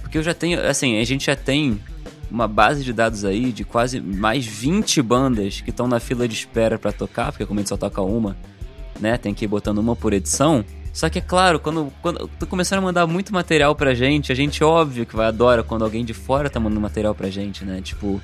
Porque 0.00 0.18
eu 0.18 0.22
já 0.22 0.34
tenho. 0.34 0.66
Assim, 0.66 1.00
a 1.00 1.04
gente 1.04 1.26
já 1.26 1.36
tem 1.36 1.80
uma 2.30 2.48
base 2.48 2.84
de 2.84 2.92
dados 2.92 3.24
aí 3.24 3.52
de 3.52 3.64
quase 3.64 4.00
mais 4.00 4.44
20 4.44 5.00
bandas 5.02 5.60
que 5.60 5.70
estão 5.70 5.86
na 5.86 6.00
fila 6.00 6.26
de 6.26 6.34
espera 6.34 6.78
pra 6.78 6.92
tocar, 6.92 7.32
porque 7.32 7.46
como 7.46 7.58
a 7.58 7.62
gente 7.62 7.68
só 7.68 7.76
toca 7.76 8.00
uma, 8.02 8.36
né? 9.00 9.16
Tem 9.16 9.32
que 9.34 9.44
ir 9.44 9.48
botando 9.48 9.78
uma 9.78 9.94
por 9.94 10.12
edição. 10.12 10.64
Só 10.92 11.10
que 11.10 11.18
é 11.18 11.22
claro, 11.22 11.60
quando, 11.60 11.92
quando 12.00 12.28
tu 12.38 12.46
começaram 12.46 12.82
a 12.82 12.86
mandar 12.86 13.06
muito 13.06 13.32
material 13.32 13.74
pra 13.74 13.94
gente, 13.94 14.32
a 14.32 14.34
gente 14.34 14.64
óbvio 14.64 15.04
que 15.04 15.14
vai 15.14 15.26
adora 15.26 15.62
quando 15.62 15.84
alguém 15.84 16.04
de 16.04 16.14
fora 16.14 16.48
tá 16.48 16.58
mandando 16.58 16.80
material 16.80 17.14
pra 17.14 17.28
gente, 17.28 17.64
né? 17.66 17.80
Tipo, 17.82 18.20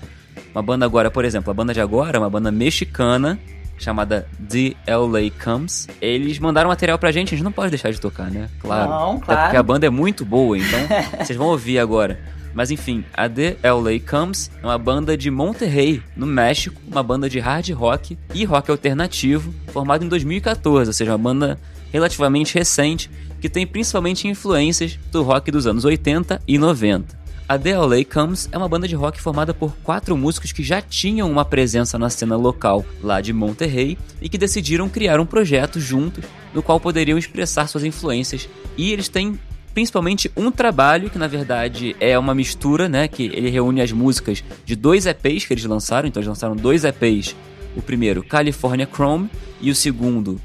uma 0.55 0.63
banda 0.63 0.87
agora, 0.87 1.11
por 1.11 1.25
exemplo, 1.25 1.51
a 1.51 1.55
banda 1.55 1.75
de 1.75 1.81
agora, 1.81 2.17
é 2.17 2.19
uma 2.19 2.31
banda 2.31 2.51
mexicana 2.51 3.39
chamada 3.79 4.27
The 4.49 4.75
LA 4.87 5.31
Comes. 5.43 5.89
Eles 6.01 6.39
mandaram 6.39 6.71
material 6.71 6.99
pra 6.99 7.11
gente, 7.13 7.35
a 7.35 7.37
gente 7.37 7.45
não 7.45 7.53
pode 7.53 7.71
deixar 7.71 7.91
de 7.91 8.01
tocar, 8.01 8.31
né? 8.31 8.49
Claro. 8.61 8.89
Não, 8.89 9.17
Até 9.17 9.25
claro. 9.27 9.43
porque 9.43 9.57
a 9.57 9.63
banda 9.63 9.87
é 9.87 9.91
muito 9.91 10.25
boa, 10.25 10.57
então 10.57 10.81
vocês 11.21 11.37
vão 11.37 11.49
ouvir 11.49 11.79
agora. 11.79 12.19
Mas 12.55 12.71
enfim, 12.71 13.05
a 13.15 13.29
The 13.29 13.57
LA 13.63 13.99
Comes 14.09 14.51
é 14.63 14.67
uma 14.67 14.79
banda 14.79 15.17
de 15.17 15.31
Monterrey, 15.31 16.03
no 16.17 16.27
México, 16.27 16.81
uma 16.87 17.03
banda 17.03 17.29
de 17.29 17.39
hard 17.39 17.71
rock 17.71 18.19
e 18.35 18.45
rock 18.45 18.71
alternativo, 18.71 19.55
formada 19.69 20.05
em 20.05 20.09
2014, 20.09 20.89
ou 20.89 20.93
seja, 20.93 21.13
uma 21.13 21.19
banda 21.19 21.59
relativamente 21.93 22.55
recente 22.55 23.11
que 23.41 23.49
tem 23.49 23.67
principalmente 23.67 24.29
influências 24.29 24.99
do 25.11 25.23
rock 25.23 25.51
dos 25.51 25.67
anos 25.67 25.85
80 25.85 26.41
e 26.47 26.59
90. 26.59 27.23
A 27.49 27.59
The 27.59 27.77
LA 27.77 28.05
Comes 28.11 28.49
é 28.51 28.57
uma 28.57 28.69
banda 28.69 28.89
de 28.89 28.95
rock 28.95 29.21
formada 29.21 29.53
por 29.53 29.77
quatro 29.83 30.17
músicos 30.17 30.53
que 30.53 30.63
já 30.63 30.81
tinham 30.81 31.31
uma 31.31 31.45
presença 31.45 31.99
na 31.99 32.09
cena 32.09 32.37
local 32.37 32.85
lá 33.03 33.21
de 33.21 33.33
Monterrey 33.33 33.99
e 34.23 34.29
que 34.29 34.39
decidiram 34.39 34.89
criar 34.89 35.21
um 35.21 35.27
projeto 35.27 35.79
juntos 35.79 36.25
no 36.55 36.63
qual 36.63 36.81
poderiam 36.81 37.19
expressar 37.19 37.67
suas 37.67 37.85
influências. 37.85 38.49
E 38.77 38.93
eles 38.93 39.09
têm 39.09 39.39
principalmente 39.73 40.31
um 40.37 40.51
trabalho 40.51 41.11
que 41.11 41.19
na 41.19 41.27
verdade 41.27 41.97
é 41.99 42.19
uma 42.19 42.35
mistura, 42.35 42.89
né, 42.89 43.09
que 43.09 43.25
ele 43.25 43.51
reúne 43.51 43.81
as 43.81 43.93
músicas 43.93 44.43
de 44.65 44.77
dois 44.77 45.07
EPs 45.07 45.45
que 45.45 45.55
eles 45.55 45.65
lançaram, 45.65 46.09
então 46.09 46.21
eles 46.21 46.29
lançaram 46.29 46.55
dois 46.57 46.85
EPs. 46.85 47.35
O 47.75 47.83
primeiro, 47.83 48.23
California 48.23 48.89
Chrome, 48.91 49.31
e 49.61 49.71
o 49.71 49.75
segundo, 49.75 50.41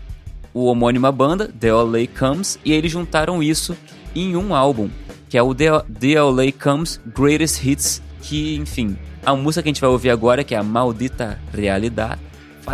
o 0.54 0.66
homônima 0.66 1.12
banda, 1.12 1.52
The 1.60 1.72
LA 1.72 2.08
Comes, 2.18 2.58
e 2.64 2.72
eles 2.72 2.92
juntaram 2.92 3.44
isso 3.44 3.76
em 4.16 4.36
um 4.36 4.56
álbum, 4.56 4.90
que 5.30 5.38
é 5.38 5.44
o 5.44 5.54
The, 5.54 5.84
The 6.00 6.22
LA 6.22 6.52
Comes 6.52 7.00
Greatest 7.16 7.66
Hits, 7.66 8.02
que, 8.22 8.56
enfim, 8.56 8.98
a 9.26 9.36
música 9.36 9.62
que 9.62 9.70
a 9.70 9.72
gente 9.72 9.82
vai 9.82 9.90
ouvir 9.90 10.10
agora, 10.10 10.44
que 10.44 10.56
é 10.56 10.58
a 10.58 10.64
Maldita 10.64 11.40
Realidade, 11.54 12.22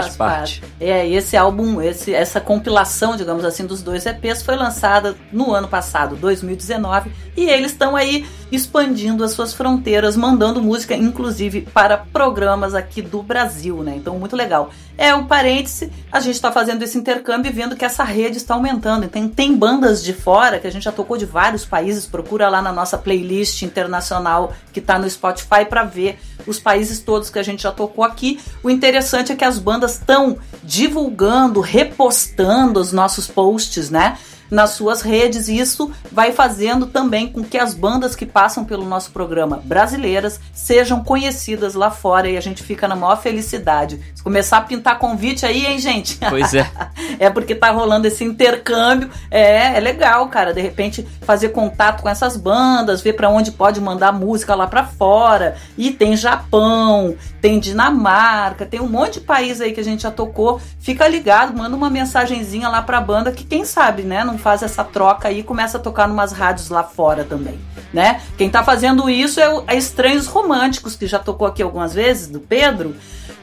faz, 0.01 0.15
parte. 0.15 0.63
É, 0.79 1.07
e 1.07 1.15
esse 1.15 1.37
álbum, 1.37 1.81
esse, 1.81 2.13
essa 2.13 2.41
compilação, 2.41 3.15
digamos 3.15 3.45
assim, 3.45 3.65
dos 3.65 3.81
dois 3.81 4.05
EPs 4.05 4.41
foi 4.41 4.55
lançada 4.55 5.15
no 5.31 5.53
ano 5.53 5.67
passado, 5.67 6.15
2019, 6.15 7.11
e 7.35 7.49
eles 7.49 7.71
estão 7.71 7.95
aí 7.95 8.25
expandindo 8.51 9.23
as 9.23 9.31
suas 9.31 9.53
fronteiras, 9.53 10.15
mandando 10.15 10.61
música, 10.61 10.95
inclusive, 10.95 11.61
para 11.61 11.97
programas 11.97 12.75
aqui 12.75 13.01
do 13.01 13.23
Brasil, 13.23 13.81
né? 13.81 13.95
Então, 13.97 14.19
muito 14.19 14.35
legal. 14.35 14.69
É 14.95 15.13
um 15.15 15.25
parêntese, 15.25 15.91
a 16.11 16.19
gente 16.19 16.35
está 16.35 16.51
fazendo 16.51 16.83
esse 16.83 16.95
intercâmbio 16.95 17.49
e 17.49 17.53
vendo 17.53 17.75
que 17.75 17.83
essa 17.83 18.03
rede 18.03 18.37
está 18.37 18.53
aumentando. 18.53 19.07
Tem, 19.07 19.27
tem 19.27 19.57
bandas 19.57 20.03
de 20.03 20.13
fora, 20.13 20.59
que 20.59 20.67
a 20.67 20.71
gente 20.71 20.83
já 20.83 20.91
tocou 20.91 21.17
de 21.17 21.25
vários 21.25 21.65
países, 21.65 22.05
procura 22.05 22.47
lá 22.47 22.61
na 22.61 22.71
nossa 22.71 22.95
playlist 22.95 23.63
internacional 23.63 24.53
que 24.71 24.79
está 24.79 24.99
no 24.99 25.09
Spotify 25.09 25.65
para 25.67 25.83
ver 25.83 26.19
os 26.45 26.59
países 26.59 26.99
todos 26.99 27.31
que 27.31 27.39
a 27.39 27.43
gente 27.43 27.63
já 27.63 27.71
tocou 27.71 28.03
aqui. 28.03 28.39
O 28.61 28.69
interessante 28.69 29.31
é 29.31 29.35
que 29.35 29.43
as 29.43 29.57
bandas 29.57 29.82
estão 29.91 30.37
divulgando, 30.63 31.59
repostando 31.61 32.79
os 32.79 32.91
nossos 32.91 33.27
posts, 33.27 33.89
né? 33.89 34.17
Nas 34.53 34.71
suas 34.71 35.01
redes, 35.01 35.47
e 35.47 35.57
isso 35.57 35.91
vai 36.11 36.31
fazendo 36.31 36.85
também 36.85 37.27
com 37.27 37.43
que 37.43 37.57
as 37.57 37.73
bandas 37.73 38.15
que 38.15 38.23
passam 38.23 38.63
pelo 38.63 38.85
nosso 38.85 39.09
programa 39.09 39.59
brasileiras 39.63 40.39
sejam 40.53 41.03
conhecidas 41.03 41.73
lá 41.73 41.89
fora 41.89 42.29
e 42.29 42.37
a 42.37 42.41
gente 42.41 42.61
fica 42.61 42.87
na 42.87 42.95
maior 42.95 43.19
felicidade. 43.19 43.99
Se 44.13 44.21
começar 44.21 44.57
a 44.57 44.61
pintar 44.61 44.99
convite 44.99 45.43
aí, 45.43 45.65
hein, 45.65 45.79
gente? 45.79 46.19
Pois 46.29 46.53
é. 46.53 46.69
é 47.17 47.31
porque 47.31 47.55
tá 47.55 47.71
rolando 47.71 48.05
esse 48.05 48.23
intercâmbio. 48.23 49.09
É, 49.31 49.75
é 49.75 49.79
legal, 49.79 50.27
cara. 50.27 50.53
De 50.53 50.61
repente 50.61 51.03
fazer 51.21 51.49
contato 51.49 52.03
com 52.03 52.09
essas 52.09 52.37
bandas, 52.37 53.01
ver 53.01 53.13
para 53.13 53.29
onde 53.29 53.51
pode 53.51 53.81
mandar 53.81 54.11
música 54.11 54.53
lá 54.53 54.67
para 54.67 54.85
fora. 54.85 55.55
E 55.75 55.89
tem 55.89 56.15
Japão, 56.15 57.15
tem 57.41 57.59
Dinamarca, 57.59 58.65
tem 58.67 58.79
um 58.79 58.87
monte 58.87 59.15
de 59.15 59.21
país 59.21 59.59
aí 59.59 59.73
que 59.73 59.79
a 59.79 59.83
gente 59.83 60.03
já 60.03 60.11
tocou. 60.11 60.61
Fica 60.79 61.07
ligado, 61.07 61.57
manda 61.57 61.75
uma 61.75 61.89
mensagenzinha 61.89 62.69
lá 62.69 62.81
pra 62.83 63.01
banda 63.01 63.31
que 63.31 63.43
quem 63.43 63.65
sabe, 63.65 64.03
né, 64.03 64.23
não 64.23 64.37
faz 64.43 64.61
essa 64.61 64.83
troca 64.83 65.29
aí 65.29 65.39
e 65.39 65.43
começa 65.43 65.77
a 65.77 65.81
tocar 65.81 66.07
numas 66.07 66.33
rádios 66.33 66.69
lá 66.69 66.83
fora 66.83 67.23
também, 67.23 67.57
né? 67.93 68.21
Quem 68.37 68.49
tá 68.49 68.61
fazendo 68.61 69.09
isso 69.09 69.39
é 69.39 69.49
o 69.49 69.63
é 69.65 69.77
Estranhos 69.77 70.27
Românticos, 70.27 70.95
que 70.95 71.07
já 71.07 71.17
tocou 71.17 71.47
aqui 71.47 71.63
algumas 71.63 71.93
vezes, 71.93 72.27
do 72.27 72.41
Pedro. 72.41 72.93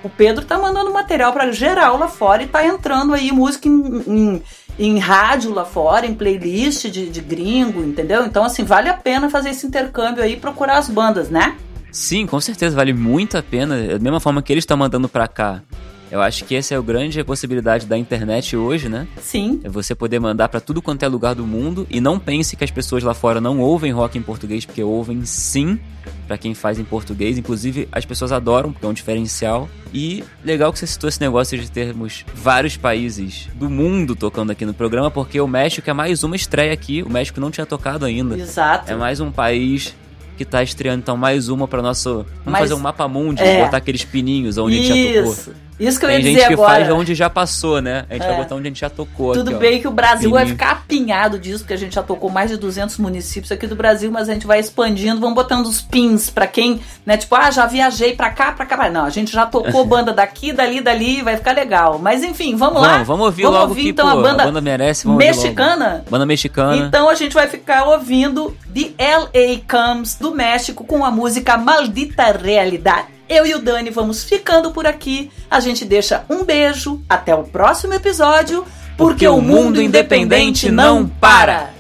O 0.05 0.09
Pedro 0.11 0.45
tá 0.45 0.59
mandando 0.59 0.93
material 0.93 1.33
pra 1.33 1.51
geral 1.51 1.99
lá 1.99 2.07
fora 2.07 2.43
e 2.43 2.47
tá 2.47 2.65
entrando 2.65 3.15
aí 3.15 3.33
música 3.33 3.67
em, 3.67 4.03
em, 4.07 4.43
em 4.79 4.99
rádio 4.99 5.53
lá 5.53 5.65
fora, 5.65 6.07
em 6.07 6.15
playlist 6.15 6.87
de, 6.87 7.09
de 7.09 7.21
gringo, 7.21 7.83
entendeu? 7.83 8.25
Então, 8.25 8.45
assim, 8.45 8.65
vale 8.65 8.89
a 8.89 8.95
pena 8.95 9.31
fazer 9.31 9.51
esse 9.51 9.67
intercâmbio 9.67 10.23
aí 10.23 10.35
e 10.35 10.37
procurar 10.37 10.77
as 10.77 10.89
bandas, 10.89 11.31
né? 11.31 11.57
Sim, 11.91 12.27
com 12.27 12.41
certeza, 12.41 12.77
vale 12.77 12.93
muito 12.93 13.37
a 13.37 13.43
pena. 13.43 13.77
Da 13.89 13.99
mesma 13.99 14.21
forma 14.21 14.43
que 14.43 14.53
eles 14.53 14.63
estão 14.63 14.77
mandando 14.77 15.09
pra 15.09 15.27
cá. 15.27 15.63
Eu 16.11 16.21
acho 16.21 16.45
que 16.45 16.57
essa 16.57 16.75
é 16.75 16.77
a 16.77 16.81
grande 16.81 17.23
possibilidade 17.23 17.87
da 17.87 17.97
internet 17.97 18.57
hoje, 18.57 18.89
né? 18.89 19.07
Sim. 19.23 19.61
É 19.63 19.69
você 19.69 19.95
poder 19.95 20.19
mandar 20.19 20.49
pra 20.49 20.59
tudo 20.61 20.83
quanto 20.83 21.05
é 21.05 21.09
lugar 21.09 21.35
do 21.37 21.47
mundo 21.47 21.87
e 21.89 22.01
não 22.01 22.19
pense 22.19 22.57
que 22.57 22.65
as 22.65 22.71
pessoas 22.71 23.05
lá 23.05 23.15
fora 23.15 23.41
não 23.41 23.61
ouvem 23.61 23.93
rock 23.93 24.19
em 24.19 24.23
português, 24.23 24.65
porque 24.65 24.83
ouvem 24.83 25.25
sim 25.25 25.79
pra 26.27 26.37
quem 26.37 26.53
faz 26.53 26.81
em 26.81 26.85
português. 26.85 27.39
Inclusive, 27.39 27.89
as 27.93 28.05
pessoas 28.05 28.33
adoram, 28.33 28.73
porque 28.73 28.85
é 28.85 28.89
um 28.89 28.93
diferencial. 28.93 29.69
E 29.95 30.25
legal 30.45 30.73
que 30.73 30.81
você 30.81 30.87
citou 30.87 31.09
esse 31.09 31.21
negócio 31.21 31.57
de 31.57 31.71
termos 31.71 32.25
vários 32.35 32.77
países 32.77 33.49
do 33.55 33.71
mundo 33.71 34.17
tocando 34.17 34.51
aqui 34.51 34.67
no 34.67 34.75
programa, 34.75 35.11
porque 35.13 35.41
o 35.41 35.47
México 35.47 35.89
é 35.89 35.93
mais 35.93 36.25
uma 36.25 36.35
estreia 36.35 36.73
aqui. 36.73 37.03
O 37.03 37.09
México 37.11 37.41
não 37.41 37.53
tinha 37.53 37.67
tocado 37.67 38.05
ainda. 38.05 38.37
Exato. 38.37 38.91
É 38.91 38.97
mais 38.97 39.21
um 39.21 39.31
país 39.31 39.95
que 40.37 40.45
tá 40.45 40.61
estreando, 40.63 41.01
então 41.03 41.17
mais 41.17 41.49
uma 41.49 41.69
pra 41.69 41.81
nosso. 41.83 42.15
Vamos 42.15 42.27
Mas- 42.47 42.61
fazer 42.63 42.75
um 42.75 42.79
mapa 42.79 43.07
mundi, 43.07 43.43
É. 43.43 43.63
botar 43.65 43.77
aqueles 43.77 44.05
pininhos 44.05 44.59
onde 44.59 44.79
a 44.79 44.83
gente 44.83 45.15
já 45.15 45.21
tocou. 45.23 45.55
Isso. 45.81 45.99
Que 45.99 46.05
eu 46.05 46.11
Tem 46.11 46.19
ia 46.19 46.23
gente 46.25 46.35
dizer 46.35 46.47
que 46.49 46.53
agora. 46.53 46.71
faz 46.75 46.91
onde 46.91 47.15
já 47.15 47.31
passou, 47.31 47.81
né? 47.81 48.05
A 48.11 48.13
gente 48.15 48.23
É. 48.25 48.29
vai 48.29 48.37
botar 48.37 48.55
onde 48.55 48.67
a 48.67 48.71
gente 48.71 48.81
já 48.81 48.91
tocou. 48.91 49.33
Tudo 49.33 49.49
aqui, 49.49 49.57
ó. 49.57 49.59
bem 49.59 49.81
que 49.81 49.89
o 49.89 49.91
Brasil 49.91 50.31
vai 50.31 50.47
ficar 50.47 50.71
apinhado 50.73 51.39
disso, 51.39 51.61
porque 51.61 51.73
a 51.75 51.79
gente 51.79 51.95
já 51.95 52.03
tocou 52.03 52.29
mais 52.31 52.51
de 52.51 52.57
200 52.59 52.99
municípios 52.99 53.51
aqui 53.51 53.67
do 53.67 53.75
Brasil, 53.75 54.11
mas 54.13 54.29
a 54.29 54.35
gente 54.35 54.47
vai 54.47 54.61
expandindo, 54.61 55.19
vamos 55.21 55.35
botando 55.35 55.67
os 55.67 55.81
pins 55.81 56.29
pra 56.31 56.47
quem, 56.47 56.81
né, 57.07 57.17
tipo, 57.17 57.35
ah, 57.35 57.51
já 57.51 57.65
viajei 57.67 58.13
pra 58.15 58.31
cá, 58.31 58.53
pra 58.53 58.67
cá, 58.67 58.91
não, 58.91 59.05
a 59.07 59.11
gente 59.11 59.33
já 59.33 59.47
tocou 59.47 59.85
banda 59.87 60.13
daqui, 60.13 60.53
dali, 60.53 60.81
dali, 60.81 61.23
vai 61.23 61.37
ficar 61.37 61.53
legal. 61.55 61.99
Mas 61.99 62.23
enfim, 62.23 62.55
vamos, 62.57 62.83
lá. 62.83 62.93
Vamos, 62.93 63.09
vamos 63.09 63.27
ouvir 63.27 63.43
vamos 63.45 63.59
logo 63.59 63.69
ouvir 63.71 63.83
que 63.83 63.89
então 63.89 64.11
pô, 64.11 64.19
a 64.19 64.35
banda, 64.35 64.61
merece. 64.61 65.05
Vamos 65.05 65.17
ouvir 65.23 65.31
logo. 65.35 65.43
mexicana. 65.43 66.05
Banda 66.11 66.27
mexicana. 66.27 66.77
Então 66.77 67.09
a 67.09 67.15
gente 67.15 67.33
vai 67.33 67.49
ficar 67.49 67.85
ouvindo 67.85 68.55
The 68.75 68.91
L.A. 68.99 69.61
Comes 69.71 70.17
do 70.17 70.35
México 70.35 70.85
com 70.85 71.05
a 71.05 71.11
música 71.11 71.57
Maldita 71.57 72.33
Realidade. 72.33 73.20
Eu 73.31 73.47
e 73.47 73.55
o 73.55 73.61
Dani 73.61 73.91
vamos 73.91 74.25
ficando 74.25 74.73
por 74.73 74.89
aqui. 74.89 75.31
A 75.49 75.61
gente 75.61 75.85
deixa 75.85 76.25
um 76.29 76.43
beijo. 76.43 77.01
Até 77.09 77.33
o 77.33 77.45
próximo 77.45 77.95
episódio. 77.95 78.67
Porque, 78.97 79.27
o 79.29 79.41
mundo 79.41 79.81
independente 79.81 80.69
não 80.69 81.07
para. 81.07 81.71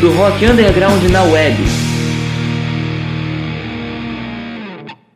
Do 0.00 0.10
rock 0.12 0.42
underground 0.42 1.02
na 1.12 1.22
web. 1.24 1.79